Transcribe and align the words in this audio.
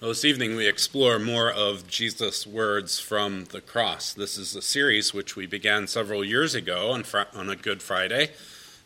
Well, 0.00 0.10
this 0.10 0.24
evening 0.24 0.56
we 0.56 0.66
explore 0.66 1.20
more 1.20 1.50
of 1.50 1.86
Jesus' 1.86 2.48
words 2.48 2.98
from 2.98 3.44
the 3.44 3.60
cross. 3.60 4.12
This 4.12 4.36
is 4.36 4.54
a 4.56 4.60
series 4.60 5.14
which 5.14 5.36
we 5.36 5.46
began 5.46 5.86
several 5.86 6.24
years 6.24 6.54
ago 6.54 6.90
on, 6.90 7.04
fr- 7.04 7.30
on 7.32 7.48
a 7.48 7.54
Good 7.54 7.80
Friday. 7.80 8.32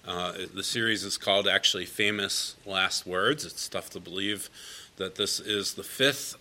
Uh, 0.07 0.35
the 0.55 0.63
series 0.63 1.05
is 1.05 1.17
called 1.17 1.49
actually 1.49 1.87
Famous 1.87 2.57
Last 2.67 3.07
Words. 3.07 3.47
It's 3.47 3.69
tough 3.69 3.89
to 3.91 4.01
believe 4.01 4.51
that 4.97 5.15
this 5.15 5.41
is 5.41 5.75
the 5.75 5.83
fifth 5.83 6.37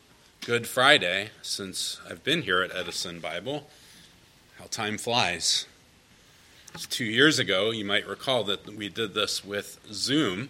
Good 0.45 0.67
Friday 0.67 1.29
since 1.41 2.01
I've 2.07 2.25
been 2.25 2.41
here 2.41 2.61
at 2.61 2.75
Edison 2.75 3.21
Bible. 3.21 3.69
How 4.59 4.65
time 4.65 4.97
flies. 4.97 5.65
Two 6.89 7.05
years 7.05 7.39
ago, 7.39 7.71
you 7.71 7.85
might 7.85 8.05
recall 8.05 8.43
that 8.43 8.67
we 8.75 8.89
did 8.89 9.13
this 9.13 9.45
with 9.45 9.79
Zoom 9.93 10.49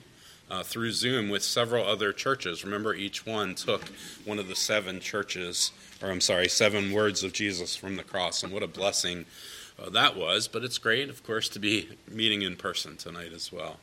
uh, 0.50 0.64
through 0.64 0.92
Zoom 0.92 1.30
with 1.30 1.44
several 1.44 1.86
other 1.86 2.14
churches. 2.14 2.64
Remember, 2.64 2.94
each 2.94 3.26
one 3.26 3.56
took 3.56 3.84
one 4.26 4.40
of 4.40 4.48
the 4.48 4.56
seven 4.56 5.00
churches, 5.00 5.72
or 6.02 6.10
I'm 6.10 6.22
sorry, 6.22 6.48
seven 6.48 6.92
words 6.92 7.24
of 7.24 7.34
Jesus 7.34 7.76
from 7.76 7.96
the 7.96 8.04
cross, 8.04 8.44
and 8.44 8.54
what 8.54 8.64
a 8.64 8.68
blessing 8.68 9.26
uh, 9.82 9.90
that 9.90 10.16
was. 10.16 10.48
But 10.48 10.64
it's 10.64 10.78
great, 10.78 11.10
of 11.10 11.24
course, 11.24 11.50
to 11.50 11.60
be 11.60 11.90
meeting 12.10 12.42
in 12.42 12.56
person 12.56 12.98
tonight 12.98 13.34
as 13.34 13.52
well. 13.52 13.78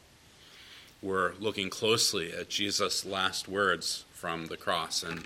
We're 1.03 1.35
looking 1.39 1.69
closely 1.69 2.33
at 2.33 2.49
Jesus' 2.49 3.05
last 3.05 3.47
words 3.47 4.05
from 4.13 4.47
the 4.47 4.57
cross, 4.57 5.03
and 5.03 5.25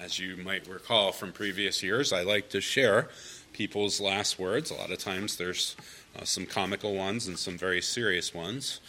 as 0.00 0.18
you 0.18 0.36
might 0.36 0.66
recall 0.66 1.12
from 1.12 1.32
previous 1.32 1.82
years, 1.82 2.12
I 2.12 2.22
like 2.22 2.48
to 2.50 2.60
share 2.60 3.08
people's 3.52 4.00
last 4.00 4.38
words. 4.38 4.70
A 4.70 4.74
lot 4.74 4.90
of 4.90 4.98
times 4.98 5.36
there's 5.36 5.76
uh, 6.18 6.24
some 6.24 6.46
comical 6.46 6.94
ones 6.94 7.26
and 7.26 7.38
some 7.38 7.58
very 7.58 7.82
serious 7.82 8.32
ones. 8.32 8.80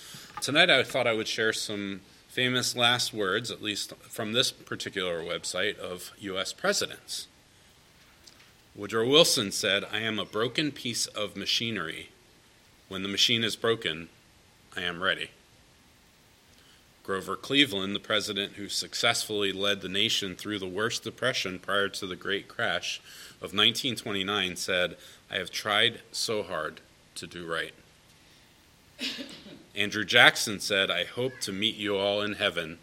Tonight 0.42 0.70
I 0.70 0.84
thought 0.84 1.08
I 1.08 1.14
would 1.14 1.28
share 1.28 1.54
some 1.54 2.02
famous 2.28 2.76
last 2.76 3.14
words, 3.14 3.52
at 3.52 3.62
least 3.62 3.94
from 4.10 4.34
this 4.34 4.52
particular 4.52 5.22
website, 5.22 5.78
of 5.78 6.12
U.S. 6.20 6.52
presidents. 6.52 7.28
Woodrow 8.76 9.08
Wilson 9.08 9.52
said, 9.52 9.86
I 9.92 10.00
am 10.00 10.18
a 10.18 10.26
broken 10.26 10.72
piece 10.72 11.06
of 11.06 11.38
machinery. 11.38 12.10
When 12.90 13.04
the 13.04 13.10
machine 13.10 13.44
is 13.44 13.56
broken, 13.56 14.10
I 14.76 14.82
am 14.82 15.04
ready. 15.04 15.30
Grover 17.04 17.36
Cleveland, 17.36 17.94
the 17.94 18.00
president 18.00 18.54
who 18.54 18.70
successfully 18.70 19.52
led 19.52 19.82
the 19.82 19.90
nation 19.90 20.36
through 20.36 20.58
the 20.58 20.68
worst 20.68 21.04
depression 21.04 21.60
prior 21.60 21.90
to 21.90 22.08
the 22.08 22.16
Great 22.16 22.48
Crash 22.48 23.00
of 23.38 23.54
1929, 23.54 24.56
said, 24.56 24.98
I 25.30 25.36
have 25.36 25.52
tried 25.52 26.02
so 26.12 26.44
hard 26.44 26.82
to 27.16 27.28
do 27.28 27.46
right. 27.46 27.74
Andrew 29.76 30.06
Jackson 30.06 30.60
said, 30.60 30.92
I 30.92 31.04
hope 31.04 31.40
to 31.42 31.52
meet 31.52 31.76
you 31.76 31.98
all 31.98 32.22
in 32.22 32.34
heaven. 32.34 32.78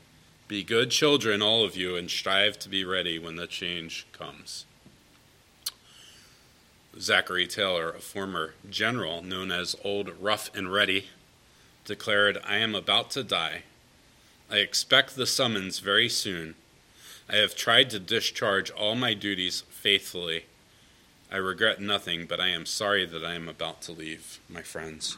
Be 0.48 0.64
good 0.64 0.90
children, 0.90 1.40
all 1.40 1.64
of 1.64 1.76
you, 1.76 1.94
and 1.94 2.10
strive 2.10 2.58
to 2.58 2.68
be 2.68 2.84
ready 2.84 3.18
when 3.18 3.36
the 3.36 3.46
change 3.46 4.06
comes. 4.12 4.64
Zachary 6.98 7.46
Taylor, 7.46 7.90
a 7.90 8.00
former 8.00 8.54
general 8.68 9.22
known 9.22 9.52
as 9.52 9.76
Old 9.84 10.10
Rough 10.20 10.50
and 10.54 10.72
Ready, 10.72 11.06
declared, 11.84 12.38
I 12.44 12.56
am 12.56 12.74
about 12.74 13.10
to 13.12 13.22
die. 13.22 13.62
I 14.50 14.56
expect 14.56 15.14
the 15.14 15.26
summons 15.26 15.78
very 15.78 16.08
soon. 16.08 16.56
I 17.28 17.36
have 17.36 17.54
tried 17.54 17.90
to 17.90 18.00
discharge 18.00 18.70
all 18.72 18.96
my 18.96 19.14
duties 19.14 19.62
faithfully. 19.70 20.46
I 21.30 21.36
regret 21.36 21.80
nothing, 21.80 22.26
but 22.26 22.40
I 22.40 22.48
am 22.48 22.66
sorry 22.66 23.06
that 23.06 23.24
I 23.24 23.34
am 23.34 23.48
about 23.48 23.82
to 23.82 23.92
leave, 23.92 24.40
my 24.48 24.62
friends. 24.62 25.16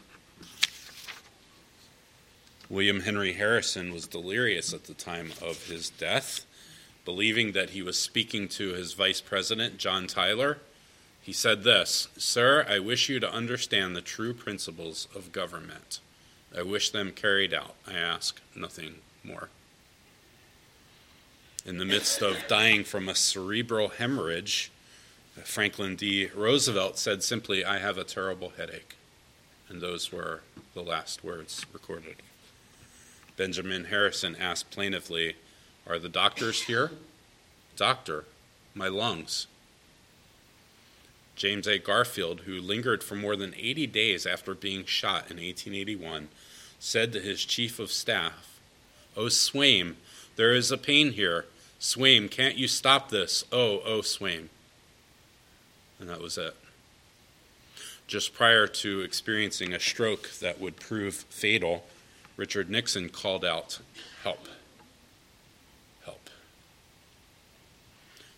William 2.72 3.00
Henry 3.00 3.34
Harrison 3.34 3.92
was 3.92 4.06
delirious 4.06 4.72
at 4.72 4.84
the 4.84 4.94
time 4.94 5.32
of 5.42 5.66
his 5.66 5.90
death, 5.90 6.46
believing 7.04 7.52
that 7.52 7.70
he 7.70 7.82
was 7.82 7.98
speaking 7.98 8.48
to 8.48 8.72
his 8.72 8.94
vice 8.94 9.20
president, 9.20 9.76
John 9.76 10.06
Tyler. 10.06 10.56
He 11.20 11.34
said 11.34 11.64
this 11.64 12.08
Sir, 12.16 12.64
I 12.66 12.78
wish 12.78 13.10
you 13.10 13.20
to 13.20 13.30
understand 13.30 13.94
the 13.94 14.00
true 14.00 14.32
principles 14.32 15.06
of 15.14 15.32
government. 15.32 16.00
I 16.56 16.62
wish 16.62 16.88
them 16.88 17.12
carried 17.12 17.52
out. 17.52 17.74
I 17.86 17.92
ask 17.92 18.40
nothing 18.56 18.94
more. 19.22 19.50
In 21.66 21.76
the 21.76 21.84
midst 21.84 22.22
of 22.22 22.48
dying 22.48 22.84
from 22.84 23.06
a 23.06 23.14
cerebral 23.14 23.88
hemorrhage, 23.88 24.72
Franklin 25.44 25.94
D. 25.94 26.30
Roosevelt 26.34 26.98
said 26.98 27.22
simply, 27.22 27.66
I 27.66 27.80
have 27.80 27.98
a 27.98 28.04
terrible 28.04 28.54
headache. 28.56 28.96
And 29.68 29.82
those 29.82 30.10
were 30.10 30.40
the 30.72 30.82
last 30.82 31.22
words 31.22 31.66
recorded. 31.74 32.16
Benjamin 33.36 33.86
Harrison 33.86 34.36
asked 34.36 34.70
plaintively, 34.70 35.36
Are 35.86 35.98
the 35.98 36.08
doctors 36.08 36.62
here? 36.62 36.90
Doctor, 37.76 38.24
my 38.74 38.88
lungs. 38.88 39.46
James 41.34 41.66
A. 41.66 41.78
Garfield, 41.78 42.40
who 42.40 42.60
lingered 42.60 43.02
for 43.02 43.14
more 43.14 43.36
than 43.36 43.54
80 43.56 43.86
days 43.86 44.26
after 44.26 44.54
being 44.54 44.84
shot 44.84 45.30
in 45.30 45.38
1881, 45.38 46.28
said 46.78 47.12
to 47.12 47.20
his 47.20 47.44
chief 47.44 47.78
of 47.78 47.90
staff, 47.90 48.58
Oh, 49.16 49.26
Swaim, 49.26 49.94
there 50.36 50.54
is 50.54 50.70
a 50.70 50.78
pain 50.78 51.12
here. 51.12 51.46
Swaim, 51.80 52.30
can't 52.30 52.56
you 52.56 52.68
stop 52.68 53.10
this? 53.10 53.44
Oh, 53.50 53.80
oh, 53.84 54.00
Swaim. 54.00 54.48
And 55.98 56.08
that 56.08 56.20
was 56.20 56.38
it. 56.38 56.54
Just 58.06 58.34
prior 58.34 58.66
to 58.66 59.00
experiencing 59.00 59.72
a 59.72 59.80
stroke 59.80 60.30
that 60.40 60.60
would 60.60 60.76
prove 60.76 61.14
fatal, 61.14 61.84
Richard 62.42 62.68
Nixon 62.68 63.08
called 63.08 63.44
out, 63.44 63.78
Help! 64.24 64.48
Help! 66.04 66.28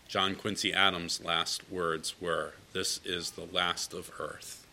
John 0.09 0.35
Quincy 0.35 0.75
Adams' 0.75 1.25
last 1.25 1.63
words 1.71 2.15
were, 2.21 2.53
This 2.75 3.01
is 3.03 3.31
the 3.31 3.47
last 3.51 3.95
of 3.95 4.11
earth. 4.19 4.67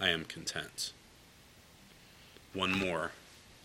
I 0.00 0.08
am 0.08 0.24
content. 0.24 0.94
One 2.54 2.72
more. 2.72 3.10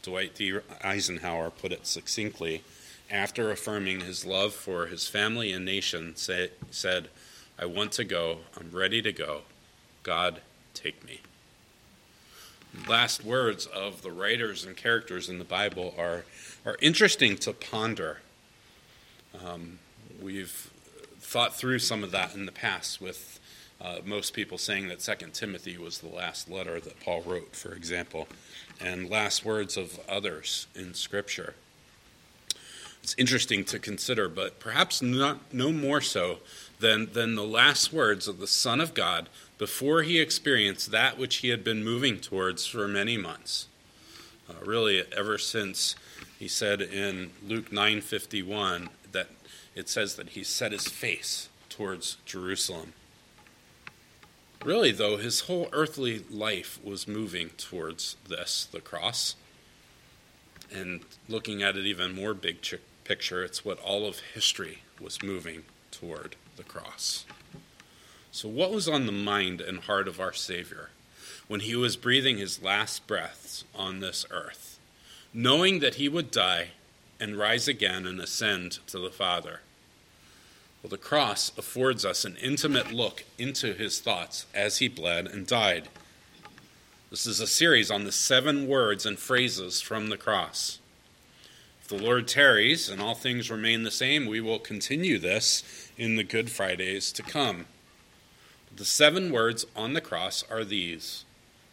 Dwight 0.03 0.35
D. 0.35 0.59
Eisenhower 0.83 1.49
put 1.49 1.71
it 1.71 1.87
succinctly 1.87 2.61
after 3.09 3.51
affirming 3.51 4.01
his 4.01 4.25
love 4.25 4.53
for 4.53 4.87
his 4.87 5.07
family 5.07 5.53
and 5.53 5.63
nation, 5.63 6.17
say, 6.17 6.49
said, 6.71 7.07
I 7.57 7.67
want 7.67 7.93
to 7.93 8.03
go. 8.03 8.39
I'm 8.59 8.71
ready 8.71 9.01
to 9.01 9.13
go. 9.13 9.43
God, 10.03 10.41
take 10.73 11.05
me 11.05 11.21
last 12.87 13.23
words 13.23 13.65
of 13.67 14.01
the 14.01 14.11
writers 14.11 14.65
and 14.65 14.75
characters 14.75 15.29
in 15.29 15.39
the 15.39 15.45
Bible 15.45 15.93
are, 15.97 16.25
are 16.65 16.77
interesting 16.81 17.37
to 17.37 17.53
ponder. 17.53 18.19
Um, 19.45 19.79
we've 20.21 20.69
thought 21.19 21.55
through 21.55 21.79
some 21.79 22.03
of 22.03 22.11
that 22.11 22.35
in 22.35 22.45
the 22.45 22.51
past 22.51 23.01
with 23.01 23.39
uh, 23.79 23.97
most 24.05 24.33
people 24.33 24.57
saying 24.57 24.87
that 24.89 25.01
Second 25.01 25.33
Timothy 25.33 25.77
was 25.77 25.99
the 25.99 26.09
last 26.09 26.49
letter 26.49 26.79
that 26.79 26.99
Paul 26.99 27.21
wrote, 27.23 27.55
for 27.55 27.73
example, 27.73 28.27
and 28.79 29.09
last 29.09 29.43
words 29.43 29.75
of 29.75 29.99
others 30.07 30.67
in 30.75 30.93
Scripture. 30.93 31.55
It's 33.01 33.15
interesting 33.17 33.63
to 33.65 33.79
consider, 33.79 34.29
but 34.29 34.59
perhaps 34.59 35.01
not 35.01 35.51
no 35.51 35.71
more 35.71 36.01
so 36.01 36.37
than, 36.79 37.11
than 37.13 37.33
the 37.35 37.43
last 37.43 37.91
words 37.91 38.27
of 38.27 38.39
the 38.39 38.45
Son 38.47 38.79
of 38.79 38.93
God 38.93 39.27
before 39.61 40.01
he 40.01 40.19
experienced 40.19 40.89
that 40.89 41.19
which 41.19 41.35
he 41.35 41.49
had 41.49 41.63
been 41.63 41.83
moving 41.83 42.19
towards 42.19 42.65
for 42.65 42.87
many 42.87 43.15
months. 43.15 43.67
Uh, 44.49 44.55
really, 44.65 45.03
ever 45.15 45.37
since 45.37 45.95
he 46.39 46.47
said 46.47 46.81
in 46.81 47.29
Luke 47.47 47.71
9:51 47.71 48.89
that 49.11 49.27
it 49.75 49.87
says 49.87 50.15
that 50.15 50.29
he 50.29 50.43
set 50.43 50.71
his 50.71 50.87
face 50.87 51.47
towards 51.69 52.17
Jerusalem. 52.25 52.93
Really, 54.65 54.91
though, 54.91 55.17
his 55.17 55.41
whole 55.41 55.69
earthly 55.71 56.25
life 56.31 56.79
was 56.83 57.07
moving 57.07 57.51
towards 57.51 58.15
this, 58.27 58.65
the 58.71 58.81
cross. 58.81 59.35
And 60.73 61.01
looking 61.29 61.61
at 61.61 61.77
it 61.77 61.85
even 61.85 62.15
more 62.15 62.33
big 62.33 62.65
picture, 63.03 63.43
it's 63.43 63.63
what 63.63 63.77
all 63.77 64.07
of 64.07 64.21
history 64.33 64.81
was 64.99 65.21
moving 65.21 65.65
toward 65.91 66.35
the 66.55 66.63
cross. 66.63 67.25
So, 68.33 68.47
what 68.47 68.71
was 68.71 68.87
on 68.87 69.07
the 69.07 69.11
mind 69.11 69.59
and 69.59 69.79
heart 69.79 70.07
of 70.07 70.21
our 70.21 70.31
Savior 70.31 70.89
when 71.49 71.59
he 71.59 71.75
was 71.75 71.97
breathing 71.97 72.37
his 72.37 72.63
last 72.63 73.05
breaths 73.05 73.65
on 73.75 73.99
this 73.99 74.25
earth, 74.31 74.79
knowing 75.33 75.79
that 75.79 75.95
he 75.95 76.07
would 76.07 76.31
die 76.31 76.69
and 77.19 77.37
rise 77.37 77.67
again 77.67 78.07
and 78.07 78.21
ascend 78.21 78.79
to 78.87 78.99
the 78.99 79.09
Father? 79.09 79.59
Well, 80.81 80.89
the 80.89 80.97
cross 80.97 81.51
affords 81.57 82.05
us 82.05 82.23
an 82.23 82.37
intimate 82.41 82.93
look 82.93 83.25
into 83.37 83.73
his 83.73 83.99
thoughts 83.99 84.45
as 84.53 84.77
he 84.77 84.87
bled 84.87 85.27
and 85.27 85.45
died. 85.45 85.89
This 87.09 87.25
is 87.25 87.41
a 87.41 87.47
series 87.47 87.91
on 87.91 88.05
the 88.05 88.13
seven 88.13 88.65
words 88.65 89.05
and 89.05 89.19
phrases 89.19 89.81
from 89.81 90.07
the 90.07 90.15
cross. 90.15 90.79
If 91.81 91.89
the 91.89 92.01
Lord 92.01 92.29
tarries 92.29 92.87
and 92.87 93.01
all 93.01 93.13
things 93.13 93.51
remain 93.51 93.83
the 93.83 93.91
same, 93.91 94.25
we 94.25 94.39
will 94.39 94.57
continue 94.57 95.19
this 95.19 95.91
in 95.97 96.15
the 96.15 96.23
Good 96.23 96.49
Fridays 96.49 97.11
to 97.11 97.23
come. 97.23 97.65
The 98.75 98.85
seven 98.85 99.31
words 99.31 99.65
on 99.75 99.93
the 99.93 100.01
cross 100.01 100.43
are 100.49 100.63
these. 100.63 101.25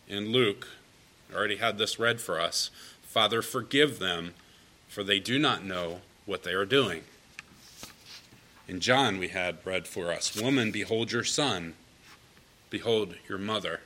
In 0.09 0.33
Luke, 0.33 0.69
already 1.35 1.57
had 1.57 1.79
this 1.79 1.99
read 1.99 2.21
for 2.21 2.41
us 2.41 2.71
Father, 3.03 3.41
forgive 3.41 3.99
them, 3.99 4.35
for 4.89 5.03
they 5.03 5.19
do 5.19 5.39
not 5.39 5.65
know 5.65 6.01
what 6.27 6.43
they 6.43 6.53
are 6.53 6.67
doing. 6.67 7.03
In 8.67 8.81
John, 8.81 9.19
we 9.19 9.29
had 9.29 9.65
read 9.65 9.87
for 9.87 10.13
us 10.13 10.41
Woman, 10.41 10.71
behold 10.71 11.13
your 11.13 11.25
son, 11.25 11.75
behold 12.69 13.15
your 13.29 13.39
mother. 13.39 13.81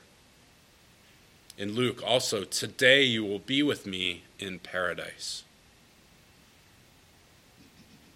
In 1.59 1.75
Luke, 1.75 2.03
also, 2.05 2.45
today 2.45 3.03
you 3.05 3.25
will 3.25 3.39
be 3.39 3.63
with 3.63 3.87
me 3.87 4.23
in 4.39 4.59
paradise. 4.59 5.45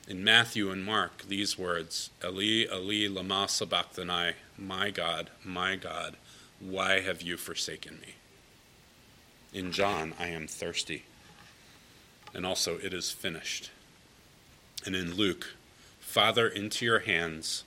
In 0.08 0.24
Matthew 0.24 0.70
and 0.70 0.84
Mark, 0.84 1.24
these 1.28 1.58
words 1.58 2.10
Eli, 2.24 2.66
Eli, 2.72 3.08
Lama 3.08 3.46
Sabachthani, 3.48 4.32
my 4.58 4.90
God, 4.90 5.30
my 5.44 5.76
God, 5.76 6.16
why 6.60 7.00
have 7.00 7.22
you 7.22 7.36
forsaken 7.36 7.98
me? 8.00 8.14
In 9.52 9.72
John, 9.72 10.14
I 10.18 10.28
am 10.28 10.46
thirsty. 10.46 11.04
And 12.34 12.44
also, 12.44 12.78
it 12.78 12.92
is 12.92 13.10
finished. 13.10 13.70
And 14.84 14.94
in 14.94 15.14
Luke, 15.14 15.54
Father, 16.00 16.48
into 16.48 16.84
your 16.84 17.00
hands 17.00 17.64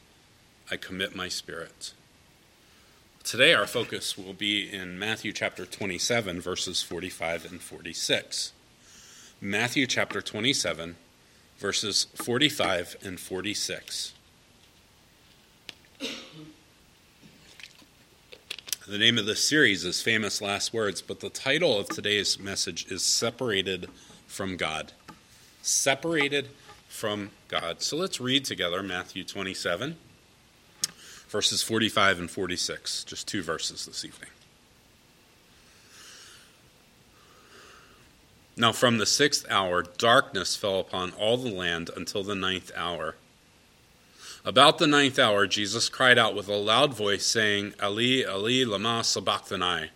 I 0.71 0.77
commit 0.77 1.15
my 1.15 1.27
spirit. 1.27 1.93
Today, 3.23 3.55
our 3.55 3.65
focus 3.65 4.15
will 4.17 4.33
be 4.33 4.71
in 4.71 4.99
Matthew 4.99 5.33
chapter 5.33 5.65
27, 5.65 6.39
verses 6.39 6.83
45 6.83 7.51
and 7.51 7.59
46. 7.61 8.53
Matthew 9.41 9.87
chapter 9.87 10.21
27, 10.21 10.95
verses 11.57 12.05
45 12.15 12.97
and 13.03 13.19
46. 13.19 14.13
The 18.89 18.97
name 18.97 19.19
of 19.19 19.27
this 19.27 19.43
series 19.43 19.85
is 19.85 20.01
Famous 20.01 20.41
Last 20.41 20.73
Words, 20.73 21.03
but 21.03 21.19
the 21.19 21.29
title 21.29 21.77
of 21.77 21.89
today's 21.89 22.39
message 22.39 22.91
is 22.91 23.03
Separated 23.03 23.87
from 24.25 24.57
God. 24.57 24.93
Separated 25.61 26.47
from 26.87 27.29
God. 27.49 27.83
So 27.83 27.95
let's 27.95 28.19
read 28.19 28.45
together 28.45 28.81
Matthew 28.81 29.23
27, 29.23 29.95
verses 31.27 31.61
45 31.61 32.17
and 32.17 32.31
46. 32.31 33.03
Just 33.03 33.27
two 33.27 33.43
verses 33.43 33.85
this 33.85 34.03
evening. 34.03 34.31
Now, 38.57 38.71
from 38.71 38.97
the 38.97 39.05
sixth 39.05 39.45
hour, 39.51 39.83
darkness 39.83 40.55
fell 40.55 40.79
upon 40.79 41.11
all 41.11 41.37
the 41.37 41.53
land 41.53 41.91
until 41.95 42.23
the 42.23 42.33
ninth 42.33 42.71
hour. 42.75 43.13
About 44.45 44.77
the 44.77 44.87
ninth 44.87 45.19
hour, 45.19 45.47
Jesus 45.47 45.89
cried 45.89 46.17
out 46.17 46.33
with 46.33 46.47
a 46.47 46.55
loud 46.55 46.93
voice, 46.93 47.25
saying, 47.25 47.73
Ali, 47.81 48.25
Ali, 48.25 48.63
Lama 48.63 49.03
Sabachthani. 49.03 49.89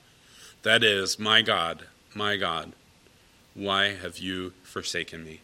That 0.64 0.84
is, 0.84 1.18
My 1.18 1.42
God, 1.42 1.88
my 2.14 2.36
God, 2.36 2.74
why 3.54 3.94
have 3.94 4.18
you 4.18 4.52
forsaken 4.64 5.24
me? 5.24 5.40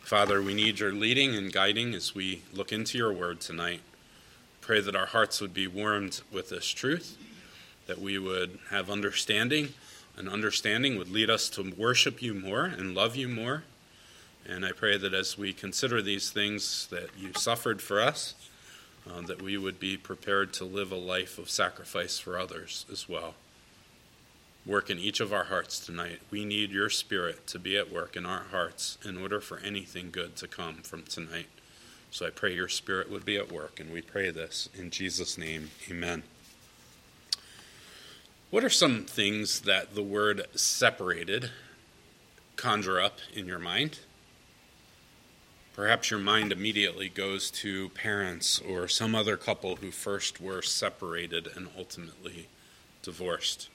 Father, 0.00 0.40
we 0.40 0.54
need 0.54 0.78
your 0.78 0.92
leading 0.92 1.34
and 1.34 1.52
guiding 1.52 1.92
as 1.92 2.14
we 2.14 2.42
look 2.54 2.72
into 2.72 2.96
your 2.96 3.12
word 3.12 3.40
tonight. 3.40 3.80
Pray 4.62 4.80
that 4.80 4.96
our 4.96 5.06
hearts 5.06 5.40
would 5.40 5.52
be 5.52 5.66
warmed 5.66 6.22
with 6.32 6.48
this 6.48 6.68
truth, 6.68 7.18
that 7.86 8.00
we 8.00 8.18
would 8.18 8.58
have 8.70 8.90
understanding, 8.90 9.74
and 10.16 10.28
understanding 10.28 10.96
would 10.96 11.10
lead 11.10 11.28
us 11.28 11.50
to 11.50 11.74
worship 11.76 12.22
you 12.22 12.32
more 12.32 12.64
and 12.64 12.94
love 12.94 13.14
you 13.14 13.28
more. 13.28 13.64
And 14.48 14.64
I 14.64 14.72
pray 14.72 14.96
that 14.96 15.12
as 15.12 15.36
we 15.36 15.52
consider 15.52 16.00
these 16.00 16.30
things 16.30 16.86
that 16.88 17.10
you 17.18 17.32
suffered 17.36 17.82
for 17.82 18.00
us, 18.00 18.34
uh, 19.08 19.20
that 19.22 19.42
we 19.42 19.56
would 19.56 19.78
be 19.78 19.96
prepared 19.96 20.52
to 20.54 20.64
live 20.64 20.92
a 20.92 20.96
life 20.96 21.38
of 21.38 21.50
sacrifice 21.50 22.18
for 22.18 22.38
others 22.38 22.86
as 22.90 23.08
well 23.08 23.34
work 24.66 24.90
in 24.90 24.98
each 24.98 25.20
of 25.20 25.32
our 25.32 25.44
hearts 25.44 25.78
tonight. 25.78 26.20
We 26.30 26.44
need 26.44 26.72
your 26.72 26.90
spirit 26.90 27.46
to 27.48 27.58
be 27.58 27.76
at 27.76 27.92
work 27.92 28.16
in 28.16 28.26
our 28.26 28.44
hearts 28.50 28.98
in 29.04 29.16
order 29.16 29.40
for 29.40 29.58
anything 29.60 30.10
good 30.10 30.34
to 30.36 30.48
come 30.48 30.76
from 30.76 31.04
tonight. 31.04 31.46
So 32.10 32.26
I 32.26 32.30
pray 32.30 32.54
your 32.54 32.68
spirit 32.68 33.10
would 33.10 33.24
be 33.24 33.36
at 33.36 33.52
work, 33.52 33.78
and 33.78 33.92
we 33.92 34.02
pray 34.02 34.30
this 34.30 34.68
in 34.76 34.90
Jesus' 34.90 35.38
name. 35.38 35.70
Amen. 35.90 36.24
What 38.50 38.64
are 38.64 38.70
some 38.70 39.04
things 39.04 39.60
that 39.62 39.94
the 39.94 40.02
word 40.02 40.46
separated 40.54 41.50
conjure 42.56 43.00
up 43.00 43.18
in 43.34 43.46
your 43.46 43.58
mind? 43.58 44.00
Perhaps 45.76 46.10
your 46.10 46.18
mind 46.18 46.52
immediately 46.52 47.10
goes 47.10 47.50
to 47.50 47.90
parents 47.90 48.58
or 48.66 48.88
some 48.88 49.14
other 49.14 49.36
couple 49.36 49.76
who 49.76 49.90
first 49.90 50.40
were 50.40 50.62
separated 50.62 51.48
and 51.54 51.68
ultimately 51.76 52.48
divorced. 53.02 53.68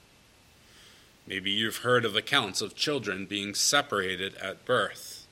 Maybe 1.27 1.51
you've 1.51 1.77
heard 1.77 2.03
of 2.03 2.15
accounts 2.15 2.59
of 2.59 2.75
children 2.75 3.27
being 3.27 3.53
separated 3.53 4.33
at 4.37 4.65
birth. 4.65 5.27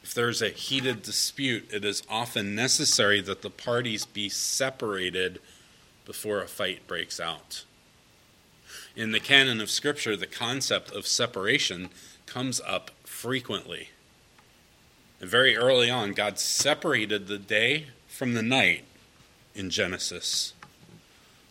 If 0.00 0.14
there's 0.14 0.40
a 0.40 0.50
heated 0.50 1.02
dispute, 1.02 1.68
it 1.72 1.84
is 1.84 2.04
often 2.08 2.54
necessary 2.54 3.20
that 3.22 3.42
the 3.42 3.50
parties 3.50 4.06
be 4.06 4.28
separated 4.28 5.40
before 6.04 6.40
a 6.40 6.46
fight 6.46 6.86
breaks 6.86 7.18
out. 7.18 7.64
In 8.94 9.10
the 9.10 9.18
canon 9.18 9.60
of 9.60 9.70
Scripture, 9.70 10.16
the 10.16 10.28
concept 10.28 10.92
of 10.92 11.04
separation 11.04 11.88
comes 12.26 12.60
up 12.60 12.92
frequently. 13.02 13.90
And 15.20 15.30
very 15.30 15.56
early 15.56 15.90
on, 15.90 16.12
God 16.12 16.38
separated 16.38 17.26
the 17.26 17.38
day 17.38 17.86
from 18.06 18.34
the 18.34 18.42
night 18.42 18.84
in 19.54 19.70
Genesis. 19.70 20.52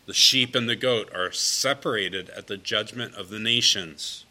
The 0.06 0.14
sheep 0.14 0.54
and 0.54 0.68
the 0.68 0.76
goat 0.76 1.10
are 1.14 1.32
separated 1.32 2.30
at 2.30 2.46
the 2.46 2.56
judgment 2.56 3.14
of 3.16 3.28
the 3.28 3.40
nations. 3.40 4.24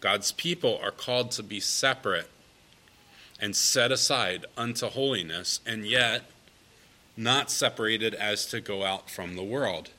God's 0.00 0.32
people 0.32 0.78
are 0.82 0.90
called 0.90 1.30
to 1.32 1.42
be 1.42 1.60
separate 1.60 2.28
and 3.40 3.56
set 3.56 3.90
aside 3.90 4.44
unto 4.56 4.88
holiness, 4.88 5.60
and 5.64 5.86
yet 5.86 6.24
not 7.16 7.50
separated 7.50 8.14
as 8.14 8.44
to 8.46 8.60
go 8.60 8.84
out 8.84 9.10
from 9.10 9.34
the 9.34 9.42
world. 9.42 9.90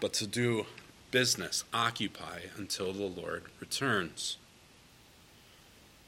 But 0.00 0.12
to 0.14 0.26
do 0.26 0.66
business, 1.16 1.64
occupy 1.72 2.40
until 2.58 2.92
the 2.92 3.02
Lord 3.02 3.44
returns. 3.58 4.36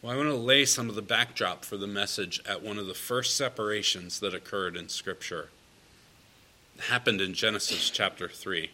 Well, 0.02 0.12
I 0.12 0.16
want 0.19 0.28
to 0.28 0.34
lay 0.34 0.66
some 0.66 0.90
of 0.90 0.96
the 0.96 1.00
backdrop 1.00 1.64
for 1.64 1.78
the 1.78 1.87
message 1.87 2.43
at 2.46 2.62
one 2.62 2.76
of 2.76 2.87
the 2.87 2.93
first 2.93 3.34
separations 3.34 4.20
that 4.20 4.34
occurred 4.34 4.76
in 4.76 4.90
Scripture. 4.90 5.49
It 6.76 6.82
happened 6.82 7.22
in 7.22 7.32
Genesis 7.32 7.88
chapter 7.88 8.28
3. 8.28 8.70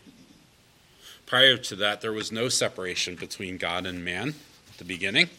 Prior 1.24 1.56
to 1.56 1.76
that, 1.76 2.00
there 2.00 2.12
was 2.12 2.32
no 2.32 2.48
separation 2.48 3.14
between 3.14 3.56
God 3.56 3.86
and 3.86 4.04
man 4.04 4.34
at 4.72 4.78
the 4.78 4.84
beginning. 4.84 5.30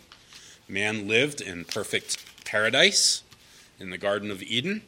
Man 0.69 1.09
lived 1.09 1.41
in 1.41 1.65
perfect 1.65 2.23
paradise 2.45 3.21
in 3.81 3.89
the 3.89 3.97
Garden 3.97 4.31
of 4.31 4.41
Eden, 4.41 4.83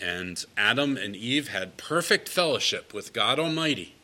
and 0.00 0.42
Adam 0.56 0.96
and 0.96 1.14
Eve 1.14 1.48
had 1.48 1.76
perfect 1.76 2.30
fellowship 2.30 2.94
with 2.94 3.12
God 3.12 3.38
Almighty, 3.38 3.94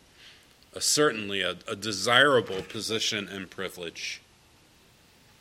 a, 0.75 0.81
certainly 0.81 1.43
a, 1.43 1.57
a 1.67 1.77
desirable 1.77 2.63
position 2.63 3.29
and 3.29 3.51
privilege. 3.51 4.21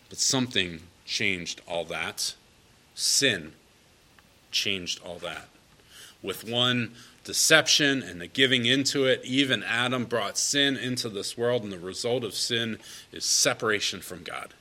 But 0.10 0.20
something 0.20 0.82
changed 1.06 1.62
all 1.68 1.86
that. 1.86 2.36
Sin 2.96 3.54
changed 4.52 5.00
all 5.04 5.20
that. 5.20 5.48
With 6.22 6.44
one 6.44 6.94
deception 7.24 8.02
and 8.02 8.20
the 8.20 8.28
giving 8.28 8.66
into 8.66 9.06
it, 9.06 9.22
even 9.24 9.64
Adam 9.64 10.06
brought 10.06 10.38
sin 10.38 10.76
into 10.76 11.10
this 11.10 11.38
world, 11.38 11.64
and 11.64 11.72
the 11.72 11.78
result 11.78 12.24
of 12.24 12.34
sin 12.34 12.80
is 13.12 13.24
separation 13.24 14.02
from 14.02 14.24
God. 14.24 14.54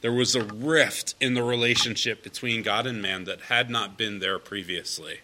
There 0.00 0.12
was 0.12 0.34
a 0.34 0.44
rift 0.44 1.14
in 1.20 1.34
the 1.34 1.42
relationship 1.42 2.22
between 2.22 2.62
God 2.62 2.86
and 2.86 3.00
man 3.00 3.24
that 3.24 3.42
had 3.42 3.70
not 3.70 3.96
been 3.96 4.18
there 4.18 4.38
previously. 4.38 5.20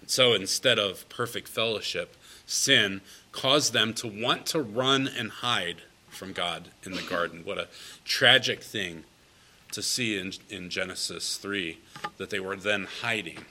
And 0.00 0.10
so 0.10 0.34
instead 0.34 0.78
of 0.78 1.08
perfect 1.08 1.48
fellowship, 1.48 2.16
sin 2.46 3.00
caused 3.32 3.72
them 3.72 3.94
to 3.94 4.06
want 4.06 4.46
to 4.46 4.60
run 4.60 5.08
and 5.08 5.30
hide 5.30 5.82
from 6.08 6.32
God 6.32 6.68
in 6.84 6.92
the 6.92 7.02
garden. 7.02 7.42
What 7.44 7.58
a 7.58 7.68
tragic 8.04 8.62
thing 8.62 9.04
to 9.72 9.82
see 9.82 10.18
in, 10.18 10.32
in 10.48 10.70
Genesis 10.70 11.36
3 11.36 11.78
that 12.16 12.30
they 12.30 12.40
were 12.40 12.56
then 12.56 12.86
hiding 13.02 13.44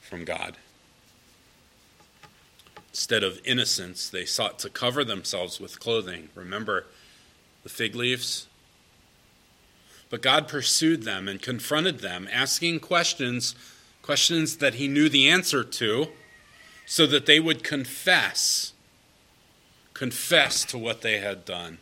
from 0.00 0.24
God. 0.24 0.56
Instead 2.88 3.22
of 3.22 3.40
innocence, 3.44 4.08
they 4.08 4.24
sought 4.24 4.58
to 4.60 4.68
cover 4.68 5.04
themselves 5.04 5.60
with 5.60 5.78
clothing. 5.78 6.30
Remember 6.34 6.86
the 7.62 7.68
fig 7.68 7.94
leaves? 7.94 8.48
But 10.08 10.22
God 10.22 10.48
pursued 10.48 11.04
them 11.04 11.28
and 11.28 11.40
confronted 11.40 12.00
them, 12.00 12.28
asking 12.32 12.80
questions, 12.80 13.54
questions 14.02 14.56
that 14.56 14.74
he 14.74 14.88
knew 14.88 15.08
the 15.08 15.28
answer 15.28 15.62
to, 15.62 16.08
so 16.90 17.06
that 17.06 17.24
they 17.24 17.38
would 17.38 17.62
confess 17.62 18.72
confess 19.94 20.64
to 20.64 20.76
what 20.76 21.02
they 21.02 21.18
had 21.18 21.44
done. 21.44 21.78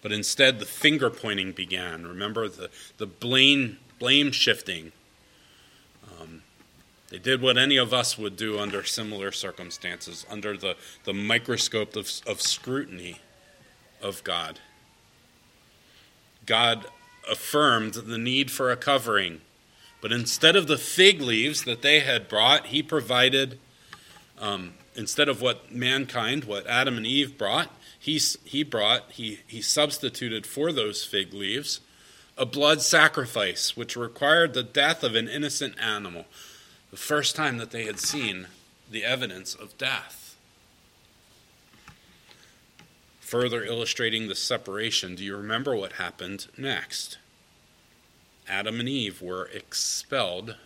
But 0.00 0.10
instead, 0.10 0.58
the 0.58 0.64
finger 0.64 1.10
pointing 1.10 1.52
began. 1.52 2.06
Remember 2.06 2.48
the, 2.48 2.70
the 2.96 3.06
blame, 3.06 3.76
blame 3.98 4.32
shifting. 4.32 4.92
Um, 6.08 6.42
they 7.10 7.18
did 7.18 7.42
what 7.42 7.58
any 7.58 7.76
of 7.76 7.92
us 7.92 8.16
would 8.16 8.36
do 8.36 8.58
under 8.58 8.84
similar 8.84 9.32
circumstances, 9.32 10.24
under 10.30 10.56
the, 10.56 10.76
the 11.04 11.12
microscope 11.12 11.94
of, 11.94 12.10
of 12.26 12.40
scrutiny. 12.40 13.20
of 14.02 14.22
God. 14.24 14.60
God 16.44 16.86
affirmed 17.30 17.94
the 17.94 18.18
need 18.18 18.50
for 18.50 18.70
a 18.70 18.76
covering, 18.76 19.40
but 20.00 20.12
instead 20.12 20.56
of 20.56 20.68
the 20.68 20.78
fig 20.78 21.20
leaves 21.20 21.64
that 21.64 21.82
they 21.82 22.00
had 22.00 22.28
brought, 22.28 22.66
he 22.66 22.82
provided, 22.82 23.58
um, 24.38 24.74
instead 24.94 25.28
of 25.28 25.40
what 25.40 25.72
mankind, 25.72 26.44
what 26.44 26.66
Adam 26.66 26.96
and 26.96 27.06
Eve 27.06 27.38
brought, 27.38 27.70
he, 27.98 28.20
he 28.44 28.62
brought, 28.62 29.10
he, 29.12 29.40
he 29.46 29.60
substituted 29.60 30.46
for 30.46 30.72
those 30.72 31.04
fig 31.04 31.32
leaves 31.32 31.80
a 32.38 32.44
blood 32.44 32.82
sacrifice, 32.82 33.76
which 33.76 33.96
required 33.96 34.52
the 34.52 34.62
death 34.62 35.02
of 35.02 35.14
an 35.14 35.28
innocent 35.28 35.74
animal, 35.80 36.26
the 36.90 36.96
first 36.96 37.34
time 37.34 37.56
that 37.56 37.70
they 37.70 37.84
had 37.84 37.98
seen 37.98 38.46
the 38.90 39.04
evidence 39.04 39.54
of 39.54 39.76
death. 39.78 40.36
Further 43.20 43.64
illustrating 43.64 44.28
the 44.28 44.34
separation, 44.34 45.14
do 45.14 45.24
you 45.24 45.36
remember 45.36 45.74
what 45.74 45.92
happened 45.92 46.46
next? 46.56 47.18
Adam 48.48 48.78
and 48.78 48.88
Eve 48.88 49.20
were 49.20 49.46
expelled 49.46 50.56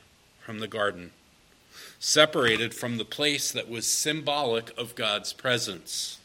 from 0.40 0.58
the 0.58 0.68
garden, 0.68 1.12
separated 2.00 2.74
from 2.74 2.96
the 2.96 3.04
place 3.04 3.52
that 3.52 3.68
was 3.68 3.86
symbolic 3.86 4.76
of 4.76 4.94
God's 4.94 5.34
presence. 5.34 6.18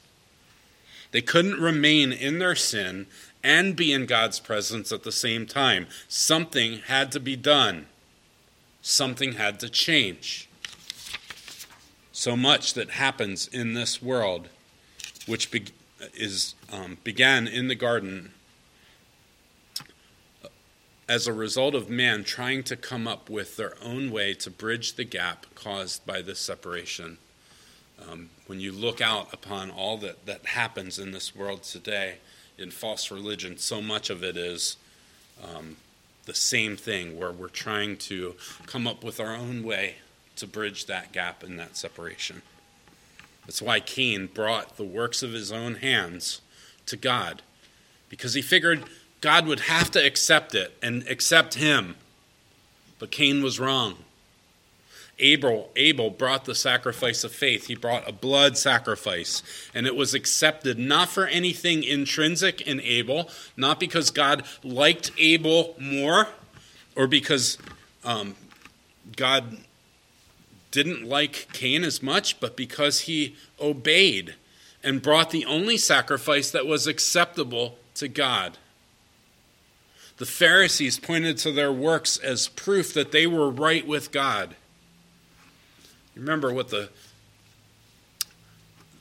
They 1.12 1.22
couldn't 1.22 1.62
remain 1.62 2.12
in 2.14 2.40
their 2.40 2.56
sin 2.56 3.08
and 3.44 3.76
be 3.76 3.92
in 3.92 4.06
God's 4.06 4.40
presence 4.40 4.92
at 4.92 5.04
the 5.04 5.12
same 5.12 5.46
time. 5.46 5.88
Something 6.08 6.80
had 6.88 7.12
to 7.12 7.20
be 7.20 7.36
done, 7.36 7.88
something 8.82 9.34
had 9.34 9.60
to 9.60 9.70
change. 9.70 10.50
So 12.14 12.38
much 12.38 12.74
that 12.74 12.92
happens 12.92 13.48
in 13.48 13.74
this 13.74 14.02
world, 14.02 14.48
which 15.26 15.52
be- 15.52 15.66
is, 16.14 16.56
um, 16.72 16.98
began 17.04 17.48
in 17.48 17.68
the 17.68 17.76
garden 17.76 18.32
as 21.08 21.28
a 21.28 21.34
result 21.34 21.76
of 21.76 21.90
man 21.90 22.24
trying 22.24 22.64
to 22.64 22.76
come 22.76 23.08
up 23.08 23.30
with 23.30 23.58
their 23.58 23.76
own 23.84 24.12
way 24.12 24.34
to 24.34 24.50
bridge 24.50 24.94
the 24.94 25.04
gap 25.04 25.46
caused 25.54 26.06
by 26.06 26.22
this 26.22 26.40
separation. 26.40 27.18
Um, 28.10 28.30
when 28.48 28.60
you 28.60 28.72
look 28.72 29.02
out 29.02 29.34
upon 29.34 29.72
all 29.72 29.98
that, 29.98 30.26
that 30.26 30.46
happens 30.48 30.98
in 31.00 31.12
this 31.12 31.36
world 31.36 31.64
today, 31.64 32.16
in 32.58 32.72
false 32.72 33.12
religion, 33.12 33.58
so 33.58 33.82
much 33.82 34.10
of 34.10 34.24
it 34.24 34.36
is 34.36 34.78
um, 35.44 35.78
the 36.26 36.34
same 36.34 36.76
thing, 36.76 37.18
where 37.18 37.32
we're 37.32 37.50
trying 37.50 37.98
to 37.98 38.36
come 38.66 38.88
up 38.88 39.04
with 39.04 39.20
our 39.20 39.36
own 39.36 39.64
way 39.64 39.96
to 40.38 40.48
bridge 40.48 40.86
that 40.88 41.12
gap 41.12 41.44
and 41.44 41.60
that 41.60 41.78
separation. 41.78 42.42
That's 43.46 43.62
why 43.62 43.80
Cain 43.80 44.28
brought 44.34 44.78
the 44.78 44.84
works 44.84 45.22
of 45.22 45.34
his 45.34 45.52
own 45.52 45.76
hands 45.76 46.42
to 46.88 46.98
God, 46.98 47.44
because 48.10 48.34
he 48.34 48.42
figured 48.42 48.86
God 49.26 49.48
would 49.48 49.62
have 49.62 49.90
to 49.90 50.06
accept 50.06 50.54
it 50.54 50.78
and 50.84 51.02
accept 51.08 51.56
him. 51.56 51.96
But 53.00 53.10
Cain 53.10 53.42
was 53.42 53.60
wrong. 53.60 53.96
Abel, 55.18 55.72
Abel 55.76 56.12
brought 56.12 56.46
the 56.46 56.54
sacrifice 56.54 57.24
of 57.24 57.32
faith. 57.32 57.66
He 57.66 57.74
brought 57.74 58.08
a 58.08 58.12
blood 58.12 58.56
sacrifice, 58.56 59.42
and 59.74 59.88
it 59.88 59.96
was 59.96 60.14
accepted 60.14 60.78
not 60.78 61.10
for 61.10 61.26
anything 61.26 61.84
intrinsic 61.84 62.62
in 62.62 62.80
Abel, 62.82 63.32
not 63.58 63.80
because 63.80 64.12
God 64.12 64.46
liked 64.64 65.10
Abel 65.18 65.74
more, 65.80 66.28
or 66.96 67.08
because 67.08 67.58
um, 68.04 68.36
God 69.18 69.58
didn't 70.70 71.04
like 71.04 71.48
Cain 71.52 71.84
as 71.84 72.04
much, 72.04 72.40
but 72.40 72.56
because 72.56 73.02
he 73.02 73.36
obeyed 73.60 74.36
and 74.84 75.02
brought 75.02 75.32
the 75.32 75.46
only 75.46 75.78
sacrifice 75.78 76.52
that 76.52 76.68
was 76.68 76.86
acceptable 76.86 77.80
to 77.96 78.08
God. 78.08 78.60
The 80.18 80.26
Pharisees 80.26 80.98
pointed 80.98 81.38
to 81.40 81.52
their 81.52 81.72
works 81.72 82.18
as 82.18 82.48
proof 82.48 82.94
that 82.94 83.12
they 83.12 83.28
were 83.28 83.50
right 83.50 83.86
with 83.86 84.12
God. 84.12 84.56
Remember 86.16 86.54
what 86.54 86.70
the 86.70 86.90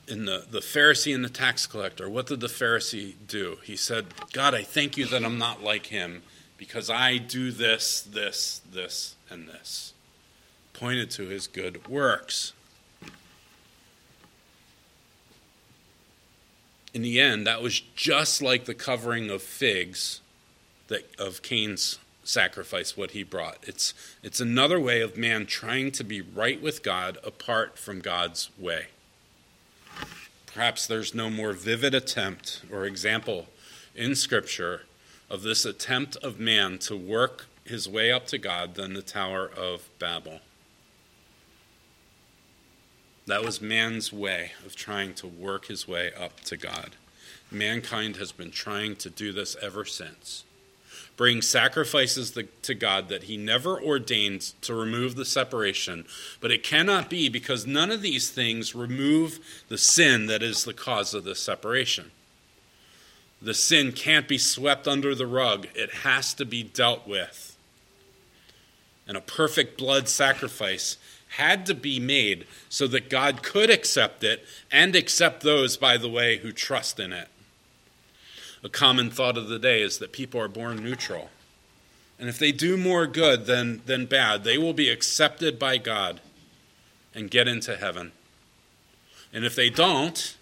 in 0.07 0.25
the, 0.25 0.45
the 0.49 0.59
Pharisee 0.59 1.15
and 1.15 1.25
the 1.25 1.29
tax 1.29 1.65
collector, 1.65 2.07
what 2.07 2.27
did 2.27 2.39
the 2.39 2.47
Pharisee 2.47 3.15
do? 3.27 3.57
He 3.63 3.75
said, 3.75 4.05
God, 4.33 4.53
I 4.53 4.61
thank 4.61 4.97
you 4.97 5.05
that 5.07 5.25
I'm 5.25 5.39
not 5.39 5.63
like 5.63 5.87
him 5.87 6.21
because 6.57 6.91
I 6.91 7.17
do 7.17 7.51
this, 7.51 8.01
this, 8.01 8.61
this, 8.71 9.15
and 9.31 9.47
this. 9.47 9.93
Pointed 10.73 11.09
to 11.11 11.27
his 11.27 11.47
good 11.47 11.87
works. 11.87 12.53
In 16.93 17.01
the 17.01 17.19
end, 17.19 17.47
that 17.47 17.63
was 17.63 17.79
just 17.79 18.43
like 18.43 18.65
the 18.65 18.75
covering 18.75 19.31
of 19.31 19.41
figs 19.41 20.21
that, 20.87 21.09
of 21.19 21.41
Cain's 21.41 21.99
sacrifice 22.23 22.97
what 22.97 23.11
he 23.11 23.23
brought. 23.23 23.57
It's, 23.63 23.93
it's 24.23 24.39
another 24.39 24.79
way 24.79 25.01
of 25.01 25.17
man 25.17 25.45
trying 25.45 25.91
to 25.91 26.03
be 26.03 26.21
right 26.21 26.61
with 26.61 26.83
God 26.83 27.17
apart 27.23 27.77
from 27.77 27.99
God's 27.99 28.49
way. 28.57 28.87
Perhaps 30.47 30.87
there's 30.87 31.13
no 31.13 31.29
more 31.29 31.53
vivid 31.53 31.93
attempt 31.93 32.63
or 32.71 32.85
example 32.85 33.47
in 33.93 34.15
Scripture 34.15 34.83
of 35.29 35.43
this 35.43 35.65
attempt 35.65 36.15
of 36.17 36.39
man 36.39 36.77
to 36.79 36.95
work 36.95 37.47
his 37.63 37.89
way 37.89 38.11
up 38.11 38.27
to 38.27 38.37
God 38.37 38.75
than 38.75 38.93
the 38.93 39.01
Tower 39.01 39.49
of 39.49 39.89
Babel. 39.99 40.39
That 43.27 43.43
was 43.43 43.59
man's 43.59 44.13
way 44.13 44.51
of 44.65 44.75
trying 44.75 45.15
to 45.15 45.27
work 45.27 45.65
his 45.65 45.87
way 45.87 46.11
up 46.13 46.41
to 46.41 46.57
God. 46.57 46.91
Mankind 47.51 48.17
has 48.17 48.31
been 48.31 48.51
trying 48.51 48.95
to 48.97 49.09
do 49.09 49.31
this 49.31 49.55
ever 49.61 49.83
since 49.83 50.43
bring 51.17 51.41
sacrifices 51.41 52.37
to 52.61 52.73
God 52.73 53.09
that 53.09 53.23
he 53.23 53.37
never 53.37 53.81
ordained 53.81 54.41
to 54.61 54.73
remove 54.75 55.15
the 55.15 55.25
separation. 55.25 56.05
But 56.41 56.51
it 56.51 56.63
cannot 56.63 57.09
be 57.09 57.29
because 57.29 57.65
none 57.65 57.91
of 57.91 58.01
these 58.01 58.29
things 58.29 58.75
remove 58.75 59.39
the 59.69 59.77
sin 59.77 60.27
that 60.27 60.43
is 60.43 60.65
the 60.65 60.73
cause 60.73 61.13
of 61.13 61.23
the 61.23 61.35
separation. 61.35 62.11
The 63.41 63.53
sin 63.53 63.91
can't 63.91 64.27
be 64.27 64.37
swept 64.37 64.87
under 64.87 65.15
the 65.15 65.27
rug, 65.27 65.67
it 65.75 65.91
has 66.03 66.33
to 66.35 66.45
be 66.45 66.63
dealt 66.63 67.07
with. 67.07 67.55
And 69.07 69.15
a 69.15 69.21
perfect 69.21 69.77
blood 69.77 70.09
sacrifice 70.09 70.97
had 71.37 71.65
to 71.67 71.75
be 71.75 71.99
made 71.99 72.47
so 72.69 72.87
that 72.87 73.09
God 73.09 73.43
could 73.43 73.69
accept 73.69 74.23
it 74.23 74.43
and 74.71 74.95
accept 74.95 75.43
those, 75.43 75.77
by 75.77 75.97
the 75.97 76.09
way, 76.09 76.37
who 76.37 76.51
trust 76.51 76.99
in 76.99 77.13
it 77.13 77.27
a 78.65 78.69
common 78.69 79.11
thought 79.11 79.37
of 79.37 79.47
the 79.47 79.59
day 79.59 79.83
is 79.83 79.99
that 79.99 80.11
people 80.11 80.41
are 80.41 80.47
born 80.47 80.83
neutral. 80.83 81.29
And 82.17 82.27
if 82.27 82.39
they 82.39 82.51
do 82.51 82.77
more 82.77 83.05
good 83.05 83.45
than, 83.45 83.83
than 83.85 84.07
bad, 84.07 84.43
they 84.43 84.57
will 84.57 84.73
be 84.73 84.89
accepted 84.89 85.59
by 85.59 85.77
God 85.77 86.19
and 87.13 87.29
get 87.29 87.47
into 87.47 87.75
heaven. 87.75 88.11
And 89.31 89.45
if 89.45 89.55
they 89.55 89.69
don't, 89.69 90.35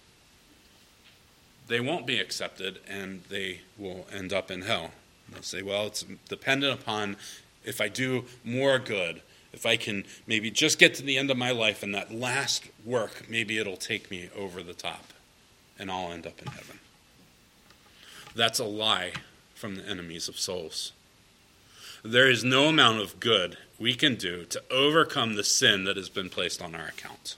they 1.68 1.82
won't 1.82 2.08
be 2.08 2.18
accepted 2.18 2.80
and 2.88 3.24
they 3.27 3.60
will 3.77 4.08
end 4.10 4.32
up 4.32 4.50
in 4.50 4.62
hell. 4.62 4.92
They'll 5.30 5.42
say, 5.42 5.62
well, 5.62 5.88
it's 5.88 6.06
dependent 6.30 6.80
upon 6.80 7.18
if 7.65 7.82
I 7.82 7.89
do 7.89 8.24
more 8.46 8.80
good, 8.80 9.22
if 9.51 9.65
I 9.65 9.75
can 9.75 10.06
maybe 10.25 10.50
just 10.50 10.80
get 10.80 10.94
to 10.96 11.03
the 11.03 11.18
end 11.18 11.30
of 11.30 11.38
my 11.38 11.51
life 11.51 11.84
and 11.84 11.94
that 11.94 12.13
last 12.13 12.70
work, 12.86 13.25
maybe 13.30 13.58
it'll 13.58 13.75
take 13.75 14.10
me 14.10 14.30
over 14.34 14.63
the 14.63 14.74
top 14.74 15.12
and 15.77 15.92
I'll 15.92 16.13
end 16.13 16.25
up 16.25 16.42
in 16.42 16.48
heaven. 16.48 16.80
That's 18.36 18.60
a 18.60 18.66
lie 18.66 19.13
from 19.54 19.75
the 19.75 19.88
enemies 19.88 20.28
of 20.28 20.40
souls. 20.40 20.92
There 22.04 22.30
is 22.30 22.44
no 22.44 22.66
amount 22.66 23.00
of 23.00 23.20
good 23.20 23.58
we 23.80 23.94
can 23.94 24.16
do 24.16 24.44
to 24.46 24.63
overcome 24.72 25.36
the 25.36 25.44
sin 25.44 25.84
that 25.86 25.98
has 25.98 26.10
been 26.10 26.30
placed 26.30 26.62
on 26.62 26.75
our 26.75 26.88
account. 26.88 27.36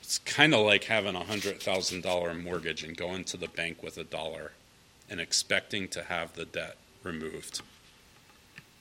It's 0.00 0.18
kind 0.18 0.54
of 0.54 0.64
like 0.64 0.84
having 0.84 1.14
a 1.14 1.20
$100,000 1.20 2.42
mortgage 2.42 2.82
and 2.82 2.96
going 2.96 3.24
to 3.24 3.36
the 3.36 3.48
bank 3.48 3.82
with 3.82 3.96
a 3.98 4.04
dollar 4.04 4.52
and 5.08 5.20
expecting 5.20 5.88
to 5.88 6.04
have 6.04 6.34
the 6.34 6.44
debt 6.44 6.76
removed. 7.02 7.62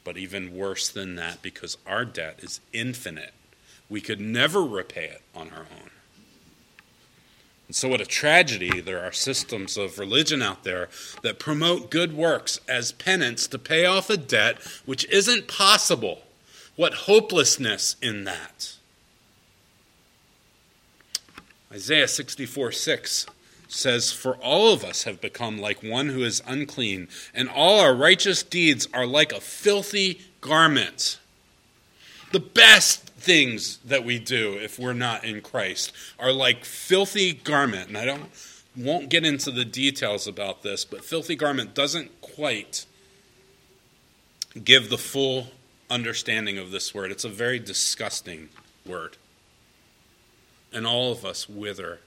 But 0.04 0.18
even 0.18 0.56
worse 0.56 0.90
than 0.90 1.16
that, 1.16 1.42
because 1.42 1.78
our 1.86 2.06
debt 2.06 2.40
is 2.42 2.60
infinite, 2.74 3.34
we 3.90 4.02
could 4.02 4.20
never 4.20 4.64
repay 4.64 5.06
it 5.06 5.22
on 5.36 5.50
our 5.50 5.68
own. 5.82 5.90
And 7.68 7.76
so, 7.76 7.88
what 7.88 8.02
a 8.02 8.06
tragedy 8.06 8.82
there 8.82 9.04
are 9.04 9.12
systems 9.12 9.78
of 9.78 10.00
religion 10.00 10.42
out 10.42 10.64
there 10.64 10.90
that 11.22 11.40
promote 11.40 11.90
good 11.90 12.14
works 12.14 12.60
as 12.68 12.92
penance 12.92 13.48
to 13.48 13.58
pay 13.58 13.86
off 13.86 14.10
a 14.10 14.18
debt 14.18 14.58
which 14.86 15.06
isn't 15.10 15.48
possible. 15.48 16.24
What 16.76 16.94
hopelessness 16.94 17.96
in 18.02 18.24
that. 18.24 18.74
Isaiah 21.72 22.08
64 22.08 22.72
6 22.72 23.26
says, 23.68 24.12
For 24.12 24.36
all 24.38 24.74
of 24.74 24.84
us 24.84 25.04
have 25.04 25.22
become 25.22 25.60
like 25.60 25.82
one 25.82 26.10
who 26.10 26.24
is 26.24 26.42
unclean, 26.46 27.08
and 27.34 27.50
all 27.50 27.80
our 27.80 27.96
righteous 27.96 28.44
deeds 28.44 28.88
are 28.94 29.06
like 29.06 29.32
a 29.32 29.42
filthy 29.42 30.22
garment. 30.42 31.20
The 32.32 32.40
best 32.40 33.12
things 33.24 33.78
that 33.86 34.04
we 34.04 34.20
do 34.20 34.54
if 34.54 34.78
we're 34.78 34.94
not 34.94 35.24
in 35.24 35.42
Christ 35.42 35.92
are 36.20 36.32
like 36.32 36.66
filthy 36.66 37.34
garment. 37.34 37.88
And 37.88 37.98
I 37.98 38.06
don't 38.06 38.30
won't 38.76 39.10
get 39.10 39.26
into 39.26 39.52
the 39.52 39.66
details 39.66 40.28
about 40.28 40.64
this, 40.64 40.84
but 40.84 41.06
filthy 41.06 41.36
garment 41.36 41.74
doesn't 41.76 42.22
quite 42.22 42.86
give 44.64 44.90
the 44.90 44.98
full 44.98 45.48
understanding 45.90 46.58
of 46.58 46.72
this 46.72 46.94
word. 46.94 47.12
It's 47.12 47.24
a 47.24 47.30
very 47.30 47.60
disgusting 47.60 48.50
word. 48.86 49.18
And 50.72 50.88
all 50.88 51.12
of 51.12 51.24
us 51.24 51.48
wither 51.48 52.00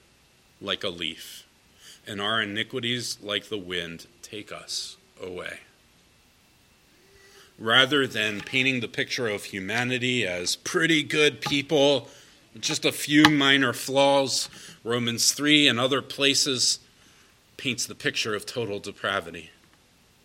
like 0.61 0.83
a 0.83 0.89
leaf, 0.89 1.45
and 2.05 2.19
our 2.19 2.41
iniquities, 2.41 3.17
like 3.21 3.47
the 3.47 3.57
wind, 3.57 4.07
take 4.21 4.51
us 4.51 4.97
away. 5.21 5.59
Rather 7.59 8.05
than 8.05 8.41
painting 8.41 8.79
the 8.79 8.87
picture 8.87 9.27
of 9.27 9.45
humanity 9.45 10.25
as 10.25 10.55
pretty 10.55 11.01
good 11.01 11.41
people, 11.41 12.07
just 12.59 12.85
a 12.85 12.91
few 12.91 13.23
minor 13.25 13.73
flaws, 13.73 14.49
Romans 14.83 15.31
3 15.33 15.67
and 15.67 15.79
other 15.79 16.01
places 16.01 16.79
paints 17.57 17.85
the 17.85 17.95
picture 17.95 18.35
of 18.35 18.45
total 18.45 18.79
depravity. 18.79 19.49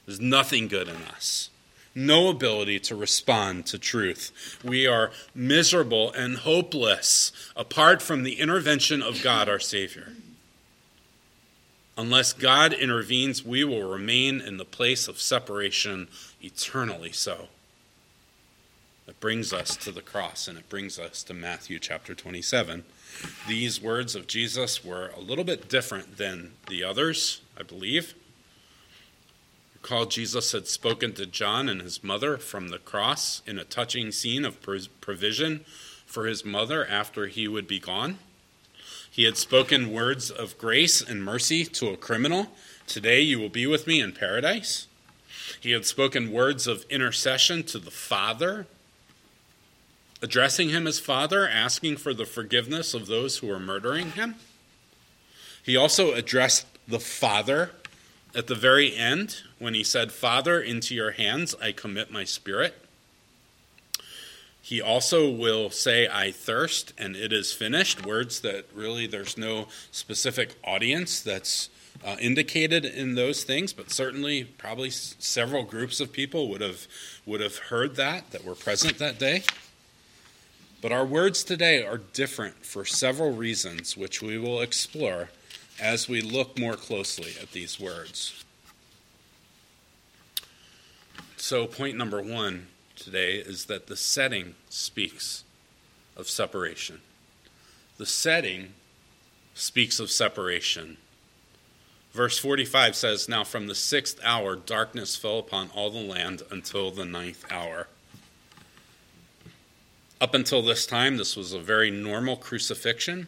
There's 0.06 0.20
nothing 0.20 0.68
good 0.68 0.88
in 0.88 0.96
us 0.96 1.48
no 1.94 2.28
ability 2.28 2.80
to 2.80 2.96
respond 2.96 3.66
to 3.66 3.78
truth. 3.78 4.58
We 4.64 4.86
are 4.86 5.10
miserable 5.34 6.12
and 6.12 6.38
hopeless 6.38 7.32
apart 7.56 8.00
from 8.00 8.22
the 8.22 8.40
intervention 8.40 9.02
of 9.02 9.22
God, 9.22 9.48
our 9.48 9.60
Savior. 9.60 10.12
Unless 11.96 12.32
God 12.34 12.72
intervenes, 12.72 13.44
we 13.44 13.64
will 13.64 13.88
remain 13.88 14.40
in 14.40 14.56
the 14.56 14.64
place 14.64 15.08
of 15.08 15.20
separation 15.20 16.08
eternally 16.42 17.12
so. 17.12 17.48
It 19.08 19.18
brings 19.20 19.52
us 19.52 19.76
to 19.78 19.90
the 19.90 20.00
cross 20.00 20.46
and 20.46 20.56
it 20.56 20.68
brings 20.68 20.98
us 20.98 21.22
to 21.24 21.34
Matthew 21.34 21.78
chapter 21.78 22.14
27. 22.14 22.84
These 23.48 23.82
words 23.82 24.14
of 24.14 24.26
Jesus 24.26 24.84
were 24.84 25.10
a 25.16 25.20
little 25.20 25.44
bit 25.44 25.68
different 25.68 26.16
than 26.18 26.52
the 26.68 26.84
others, 26.84 27.42
I 27.58 27.62
believe. 27.62 28.14
Recall 29.74 30.06
Jesus 30.06 30.52
had 30.52 30.68
spoken 30.68 31.12
to 31.14 31.26
John 31.26 31.68
and 31.68 31.82
his 31.82 32.04
mother 32.04 32.38
from 32.38 32.68
the 32.68 32.78
cross 32.78 33.42
in 33.46 33.58
a 33.58 33.64
touching 33.64 34.12
scene 34.12 34.44
of 34.44 34.58
provision 35.00 35.64
for 36.06 36.26
his 36.26 36.44
mother 36.44 36.86
after 36.86 37.26
he 37.26 37.48
would 37.48 37.66
be 37.66 37.80
gone. 37.80 38.18
He 39.10 39.24
had 39.24 39.36
spoken 39.36 39.92
words 39.92 40.30
of 40.30 40.56
grace 40.56 41.02
and 41.02 41.24
mercy 41.24 41.64
to 41.64 41.88
a 41.88 41.96
criminal. 41.96 42.52
Today 42.86 43.20
you 43.20 43.40
will 43.40 43.48
be 43.48 43.66
with 43.66 43.86
me 43.86 44.00
in 44.00 44.12
paradise. 44.12 44.86
He 45.60 45.72
had 45.72 45.86
spoken 45.86 46.32
words 46.32 46.66
of 46.66 46.84
intercession 46.90 47.62
to 47.64 47.78
the 47.78 47.90
Father, 47.90 48.66
addressing 50.20 50.70
him 50.70 50.86
as 50.86 50.98
Father, 50.98 51.48
asking 51.48 51.96
for 51.96 52.14
the 52.14 52.26
forgiveness 52.26 52.94
of 52.94 53.06
those 53.06 53.38
who 53.38 53.48
were 53.48 53.60
murdering 53.60 54.12
him. 54.12 54.36
He 55.62 55.76
also 55.76 56.12
addressed 56.12 56.66
the 56.88 57.00
Father 57.00 57.70
at 58.34 58.46
the 58.46 58.54
very 58.54 58.96
end, 58.96 59.42
when 59.58 59.74
he 59.74 59.84
said, 59.84 60.10
Father, 60.10 60.60
into 60.60 60.94
your 60.94 61.12
hands 61.12 61.54
I 61.60 61.72
commit 61.72 62.10
my 62.10 62.24
spirit, 62.24 62.74
he 64.62 64.80
also 64.80 65.28
will 65.28 65.70
say, 65.70 66.08
I 66.08 66.30
thirst, 66.30 66.92
and 66.96 67.14
it 67.14 67.32
is 67.32 67.52
finished. 67.52 68.06
Words 68.06 68.40
that 68.40 68.66
really 68.72 69.06
there's 69.06 69.36
no 69.36 69.66
specific 69.90 70.54
audience 70.64 71.20
that's 71.20 71.68
uh, 72.04 72.16
indicated 72.20 72.84
in 72.84 73.14
those 73.14 73.44
things, 73.44 73.72
but 73.72 73.90
certainly 73.90 74.44
probably 74.44 74.88
s- 74.88 75.14
several 75.18 75.62
groups 75.62 76.00
of 76.00 76.12
people 76.12 76.48
would 76.48 76.60
have, 76.60 76.86
would 77.26 77.40
have 77.40 77.56
heard 77.56 77.96
that, 77.96 78.30
that 78.30 78.44
were 78.44 78.54
present 78.54 78.98
that 78.98 79.18
day. 79.18 79.42
But 80.80 80.90
our 80.90 81.04
words 81.04 81.44
today 81.44 81.84
are 81.84 81.98
different 81.98 82.66
for 82.66 82.84
several 82.84 83.32
reasons, 83.32 83.96
which 83.96 84.20
we 84.20 84.36
will 84.36 84.60
explore 84.60 85.30
as 85.80 86.08
we 86.08 86.20
look 86.20 86.58
more 86.58 86.74
closely 86.74 87.32
at 87.40 87.52
these 87.52 87.78
words. 87.78 88.44
So, 91.36 91.66
point 91.66 91.96
number 91.96 92.20
one 92.22 92.66
today 92.96 93.36
is 93.36 93.66
that 93.66 93.86
the 93.86 93.96
setting 93.96 94.54
speaks 94.68 95.44
of 96.16 96.28
separation. 96.28 97.00
The 97.98 98.06
setting 98.06 98.74
speaks 99.54 100.00
of 100.00 100.10
separation. 100.10 100.96
Verse 102.12 102.38
45 102.38 102.94
says, 102.94 103.28
Now 103.28 103.44
from 103.44 103.66
the 103.66 103.74
sixth 103.74 104.20
hour, 104.22 104.56
darkness 104.56 105.16
fell 105.16 105.38
upon 105.38 105.70
all 105.74 105.90
the 105.90 105.98
land 105.98 106.42
until 106.50 106.90
the 106.90 107.04
ninth 107.04 107.44
hour. 107.50 107.88
Up 110.20 110.34
until 110.34 110.62
this 110.62 110.86
time, 110.86 111.16
this 111.16 111.36
was 111.36 111.52
a 111.52 111.58
very 111.58 111.90
normal 111.90 112.36
crucifixion 112.36 113.26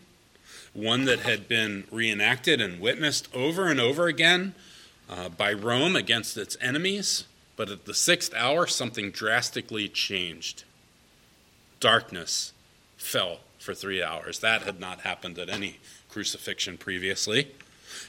one 0.74 1.04
that 1.04 1.20
had 1.20 1.48
been 1.48 1.84
reenacted 1.90 2.60
and 2.60 2.80
witnessed 2.80 3.28
over 3.32 3.68
and 3.68 3.80
over 3.80 4.06
again 4.08 4.54
uh, 5.08 5.28
by 5.28 5.52
Rome 5.52 5.96
against 5.96 6.36
its 6.36 6.56
enemies. 6.60 7.24
But 7.56 7.70
at 7.70 7.84
the 7.84 7.94
sixth 7.94 8.34
hour, 8.34 8.66
something 8.66 9.12
drastically 9.12 9.88
changed. 9.88 10.64
Darkness 11.78 12.52
fell 12.96 13.38
for 13.58 13.74
three 13.74 14.02
hours. 14.02 14.40
That 14.40 14.62
had 14.62 14.80
not 14.80 15.02
happened 15.02 15.38
at 15.38 15.48
any 15.48 15.78
crucifixion 16.08 16.76
previously. 16.76 17.52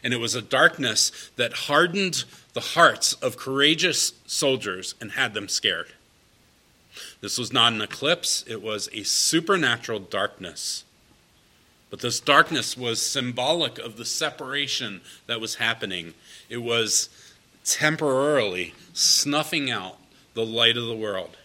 And 0.04 0.14
it 0.14 0.18
was 0.18 0.36
a 0.36 0.42
darkness 0.42 1.32
that 1.36 1.54
hardened 1.54 2.26
the 2.54 2.62
hearts 2.62 3.14
of 3.14 3.38
courageous 3.38 4.14
soldiers 4.26 4.96
and 5.02 5.12
had 5.12 5.34
them 5.34 5.48
scared. 5.48 5.94
This 7.22 7.38
was 7.38 7.52
not 7.52 7.74
an 7.74 7.82
eclipse, 7.82 8.44
it 8.48 8.62
was 8.62 8.90
a 8.94 9.04
supernatural 9.04 10.00
darkness 10.00 10.86
but 11.96 12.02
this 12.02 12.20
darkness 12.20 12.76
was 12.76 13.02
symbolic 13.02 13.78
of 13.80 13.96
the 13.96 14.04
separation 14.04 15.00
that 15.28 15.40
was 15.40 15.56
happening. 15.56 16.14
It 16.50 16.58
was 16.58 17.08
temporarily 17.64 18.74
snuffing 18.92 19.72
out 19.72 19.98
the 20.34 20.46
light 20.46 20.76
of 20.76 20.88
the 20.88 20.96
world. 20.96 21.38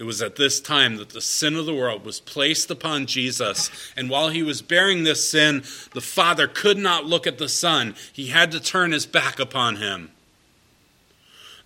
It 0.00 0.06
was 0.06 0.22
at 0.22 0.36
this 0.36 0.62
time 0.62 0.96
that 0.96 1.10
the 1.10 1.20
sin 1.20 1.54
of 1.56 1.66
the 1.66 1.74
world 1.74 2.06
was 2.06 2.20
placed 2.20 2.70
upon 2.70 3.04
Jesus. 3.04 3.70
And 3.94 4.08
while 4.08 4.30
he 4.30 4.42
was 4.42 4.62
bearing 4.62 5.04
this 5.04 5.28
sin, 5.28 5.62
the 5.92 6.00
Father 6.00 6.48
could 6.48 6.78
not 6.78 7.04
look 7.04 7.26
at 7.26 7.36
the 7.36 7.50
Son. 7.50 7.94
He 8.10 8.28
had 8.28 8.50
to 8.52 8.60
turn 8.60 8.92
his 8.92 9.04
back 9.04 9.38
upon 9.38 9.76
him. 9.76 10.10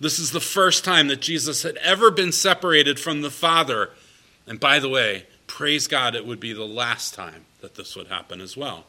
This 0.01 0.18
is 0.18 0.33
the 0.33 0.40
first 0.40 0.85
time 0.85 1.07
that 1.07 1.20
Jesus 1.20 1.62
had 1.62 1.77
ever 1.77 2.11
been 2.11 2.33
separated 2.33 2.99
from 2.99 3.23
the 3.23 3.31
Father. 3.31 3.90
And 4.49 4.59
by 4.59 4.81
the 4.81 4.88
way, 4.88 5.27
praise 5.47 5.87
God, 5.87 6.16
it 6.16 6.27
would 6.27 6.40
be 6.40 6.53
the 6.53 6.66
last 6.66 7.14
time 7.14 7.44
that 7.61 7.77
this 7.77 7.94
would 7.94 8.09
happen 8.09 8.40
as 8.40 8.57
well. 8.57 8.85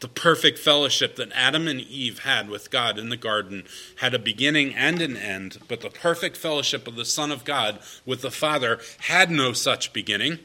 The 0.00 0.08
perfect 0.08 0.58
fellowship 0.58 1.16
that 1.16 1.32
Adam 1.32 1.66
and 1.66 1.80
Eve 1.80 2.20
had 2.20 2.48
with 2.48 2.70
God 2.70 2.98
in 2.98 3.08
the 3.08 3.16
garden 3.16 3.64
had 3.96 4.14
a 4.14 4.18
beginning 4.18 4.74
and 4.74 5.00
an 5.00 5.16
end, 5.16 5.58
but 5.68 5.80
the 5.80 5.90
perfect 5.90 6.36
fellowship 6.36 6.86
of 6.86 6.96
the 6.96 7.04
Son 7.04 7.32
of 7.32 7.44
God 7.44 7.80
with 8.06 8.22
the 8.22 8.30
Father 8.30 8.80
had 9.00 9.30
no 9.30 9.52
such 9.52 9.92
beginning. 9.92 10.38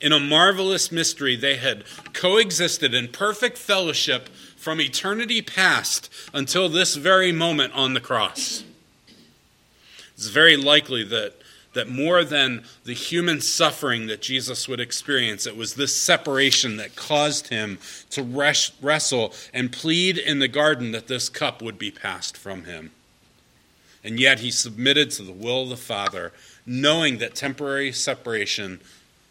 In 0.00 0.12
a 0.12 0.20
marvelous 0.20 0.90
mystery, 0.90 1.36
they 1.36 1.56
had 1.56 1.84
coexisted 2.14 2.94
in 2.94 3.08
perfect 3.08 3.58
fellowship 3.58 4.30
from 4.56 4.80
eternity 4.80 5.42
past 5.42 6.10
until 6.32 6.68
this 6.68 6.96
very 6.96 7.32
moment 7.32 7.74
on 7.74 7.94
the 7.94 8.00
cross. 8.00 8.64
It's 10.14 10.28
very 10.28 10.56
likely 10.56 11.02
that 11.04 11.34
that 11.72 11.88
more 11.88 12.24
than 12.24 12.64
the 12.84 12.94
human 12.94 13.40
suffering 13.40 14.06
that 14.08 14.22
Jesus 14.22 14.68
would 14.68 14.80
experience, 14.80 15.46
it 15.46 15.56
was 15.56 15.74
this 15.74 15.94
separation 15.94 16.76
that 16.78 16.96
caused 16.96 17.48
him 17.48 17.78
to 18.10 18.22
wrestle 18.22 19.32
and 19.54 19.70
plead 19.72 20.18
in 20.18 20.40
the 20.40 20.48
garden 20.48 20.92
that 20.92 21.06
this 21.06 21.28
cup 21.28 21.62
would 21.62 21.78
be 21.78 21.90
passed 21.90 22.36
from 22.36 22.64
him. 22.64 22.90
And 24.02 24.18
yet 24.18 24.40
he 24.40 24.50
submitted 24.50 25.10
to 25.12 25.22
the 25.22 25.32
will 25.32 25.64
of 25.64 25.68
the 25.68 25.76
Father, 25.76 26.32
knowing 26.66 27.18
that 27.18 27.34
temporary 27.34 27.92
separation 27.92 28.80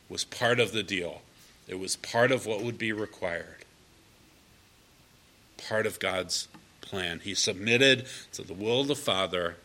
was 0.07 0.23
part 0.23 0.59
of 0.59 0.71
the 0.71 0.83
deal. 0.83 1.21
It 1.67 1.79
was 1.79 1.95
part 1.97 2.31
of 2.31 2.45
what 2.45 2.63
would 2.63 2.77
be 2.77 2.93
required, 2.93 3.65
part 5.57 5.85
of 5.85 5.99
God's 5.99 6.47
plan. 6.81 7.19
He 7.23 7.35
submitted 7.35 8.05
to 8.33 8.43
the 8.43 8.53
will 8.53 8.81
of 8.81 8.87
the 8.87 8.95
Father 8.95 9.57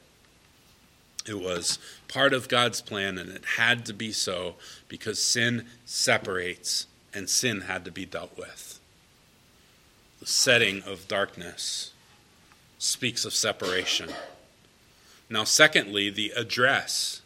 it 1.26 1.40
was 1.40 1.78
part 2.08 2.32
of 2.32 2.48
God's 2.48 2.80
plan, 2.80 3.18
and 3.18 3.30
it 3.30 3.44
had 3.56 3.86
to 3.86 3.94
be 3.94 4.12
so 4.12 4.56
because 4.88 5.22
sin 5.22 5.66
separates, 5.86 6.86
and 7.14 7.30
sin 7.30 7.62
had 7.62 7.84
to 7.84 7.90
be 7.90 8.04
dealt 8.04 8.36
with. 8.36 8.78
The 10.20 10.26
setting 10.26 10.82
of 10.82 11.08
darkness 11.08 11.92
speaks 12.78 13.24
of 13.24 13.32
separation. 13.32 14.10
Now, 15.30 15.44
secondly, 15.44 16.10
the 16.10 16.32
address 16.36 17.22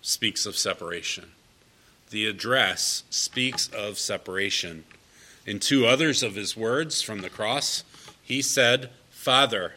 speaks 0.00 0.46
of 0.46 0.56
separation. 0.56 1.32
The 2.10 2.26
address 2.26 3.02
speaks 3.10 3.68
of 3.68 3.98
separation. 3.98 4.84
In 5.44 5.58
two 5.58 5.86
others 5.86 6.22
of 6.22 6.34
his 6.34 6.56
words 6.56 7.02
from 7.02 7.20
the 7.20 7.30
cross, 7.30 7.84
he 8.22 8.40
said, 8.40 8.90
Father. 9.10 9.74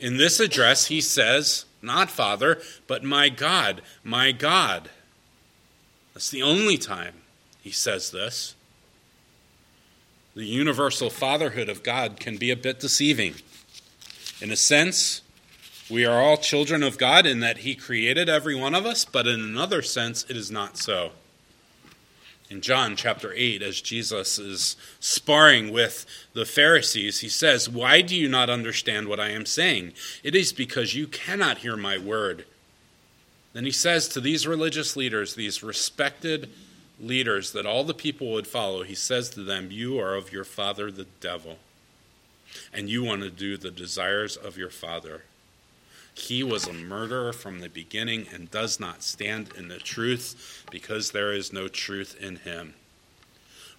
In 0.00 0.16
this 0.16 0.40
address, 0.40 0.86
he 0.86 1.00
says, 1.00 1.64
not 1.82 2.10
Father, 2.10 2.60
but 2.86 3.02
my 3.04 3.28
God, 3.28 3.82
my 4.04 4.32
God. 4.32 4.90
That's 6.14 6.30
the 6.30 6.42
only 6.42 6.78
time 6.78 7.14
he 7.60 7.70
says 7.70 8.10
this. 8.10 8.54
the 10.34 10.44
universal 10.46 11.10
fatherhood 11.10 11.68
of 11.68 11.82
God 11.82 12.18
can 12.18 12.36
be 12.38 12.50
a 12.50 12.56
bit 12.56 12.80
deceiving. 12.80 13.34
In 14.40 14.50
a 14.50 14.56
sense, 14.56 15.20
we 15.90 16.06
are 16.06 16.22
all 16.22 16.36
children 16.38 16.82
of 16.82 16.96
God 16.98 17.26
in 17.26 17.40
that 17.40 17.58
He 17.58 17.74
created 17.74 18.28
every 18.28 18.54
one 18.54 18.74
of 18.74 18.86
us, 18.86 19.04
but 19.04 19.26
in 19.26 19.40
another 19.40 19.82
sense, 19.82 20.24
it 20.28 20.36
is 20.36 20.50
not 20.50 20.78
so. 20.78 21.12
In 22.52 22.60
John 22.60 22.96
chapter 22.96 23.32
8, 23.34 23.62
as 23.62 23.80
Jesus 23.80 24.38
is 24.38 24.76
sparring 25.00 25.72
with 25.72 26.04
the 26.34 26.44
Pharisees, 26.44 27.20
he 27.20 27.28
says, 27.30 27.66
Why 27.66 28.02
do 28.02 28.14
you 28.14 28.28
not 28.28 28.50
understand 28.50 29.08
what 29.08 29.18
I 29.18 29.30
am 29.30 29.46
saying? 29.46 29.94
It 30.22 30.34
is 30.34 30.52
because 30.52 30.94
you 30.94 31.06
cannot 31.06 31.58
hear 31.58 31.78
my 31.78 31.96
word. 31.96 32.44
Then 33.54 33.64
he 33.64 33.70
says 33.70 34.06
to 34.08 34.20
these 34.20 34.46
religious 34.46 34.96
leaders, 34.96 35.34
these 35.34 35.62
respected 35.62 36.50
leaders 37.00 37.52
that 37.52 37.64
all 37.64 37.84
the 37.84 37.94
people 37.94 38.30
would 38.32 38.46
follow, 38.46 38.82
he 38.82 38.94
says 38.94 39.30
to 39.30 39.42
them, 39.42 39.70
You 39.70 39.98
are 39.98 40.14
of 40.14 40.30
your 40.30 40.44
father 40.44 40.90
the 40.90 41.06
devil, 41.20 41.56
and 42.70 42.90
you 42.90 43.02
want 43.02 43.22
to 43.22 43.30
do 43.30 43.56
the 43.56 43.70
desires 43.70 44.36
of 44.36 44.58
your 44.58 44.68
father. 44.68 45.22
He 46.14 46.42
was 46.42 46.66
a 46.66 46.72
murderer 46.72 47.32
from 47.32 47.60
the 47.60 47.68
beginning 47.68 48.26
and 48.32 48.50
does 48.50 48.78
not 48.78 49.02
stand 49.02 49.50
in 49.56 49.68
the 49.68 49.78
truth 49.78 50.64
because 50.70 51.10
there 51.10 51.32
is 51.32 51.52
no 51.52 51.68
truth 51.68 52.16
in 52.20 52.36
him. 52.36 52.74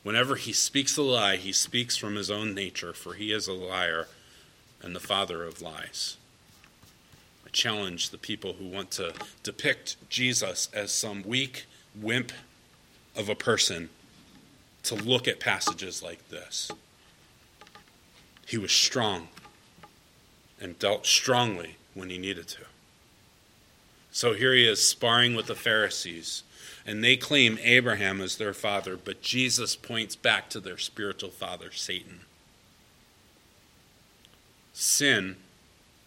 Whenever 0.01 0.35
he 0.35 0.51
speaks 0.51 0.97
a 0.97 1.01
lie, 1.01 1.37
he 1.37 1.53
speaks 1.53 1.95
from 1.95 2.15
his 2.15 2.29
own 2.29 2.53
nature, 2.53 2.91
for 2.91 3.13
he 3.13 3.31
is 3.31 3.47
a 3.47 3.53
liar 3.53 4.07
and 4.81 4.95
the 4.95 4.99
father 4.99 5.43
of 5.43 5.61
lies. 5.61 6.17
I 7.45 7.49
challenge 7.51 8.09
the 8.09 8.17
people 8.17 8.53
who 8.53 8.67
want 8.67 8.91
to 8.91 9.13
depict 9.43 9.95
Jesus 10.09 10.69
as 10.73 10.91
some 10.91 11.23
weak 11.23 11.65
wimp 11.95 12.33
of 13.15 13.29
a 13.29 13.35
person 13.35 13.89
to 14.83 14.95
look 14.95 15.27
at 15.27 15.39
passages 15.39 16.03
like 16.03 16.29
this. 16.29 16.69
He 18.45 18.57
was 18.57 18.71
strong 18.71 19.29
and 20.59 20.77
dealt 20.79 21.05
strongly 21.05 21.77
when 21.93 22.09
he 22.09 22.17
needed 22.17 22.47
to. 22.49 22.61
So 24.11 24.33
here 24.33 24.53
he 24.53 24.67
is 24.67 24.87
sparring 24.87 25.35
with 25.35 25.47
the 25.47 25.55
Pharisees, 25.55 26.43
and 26.85 27.03
they 27.03 27.15
claim 27.15 27.57
Abraham 27.63 28.21
as 28.21 28.37
their 28.37 28.53
father, 28.53 28.95
but 28.95 29.21
Jesus 29.21 29.75
points 29.75 30.15
back 30.15 30.49
to 30.49 30.59
their 30.59 30.77
spiritual 30.77 31.31
father, 31.31 31.71
Satan. 31.71 32.21
Sin, 34.73 35.37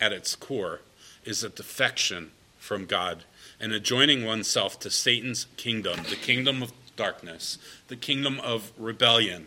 at 0.01 0.13
its 0.13 0.37
core, 0.37 0.81
is 1.25 1.43
a 1.43 1.49
defection 1.49 2.31
from 2.59 2.87
God 2.87 3.25
and 3.59 3.73
a 3.73 3.81
joining 3.81 4.25
oneself 4.25 4.79
to 4.81 4.91
Satan's 4.91 5.47
kingdom, 5.57 6.01
the 6.09 6.17
kingdom 6.17 6.63
of 6.63 6.73
darkness, 6.95 7.59
the 7.89 7.97
kingdom 7.97 8.39
of 8.41 8.73
rebellion. 8.79 9.47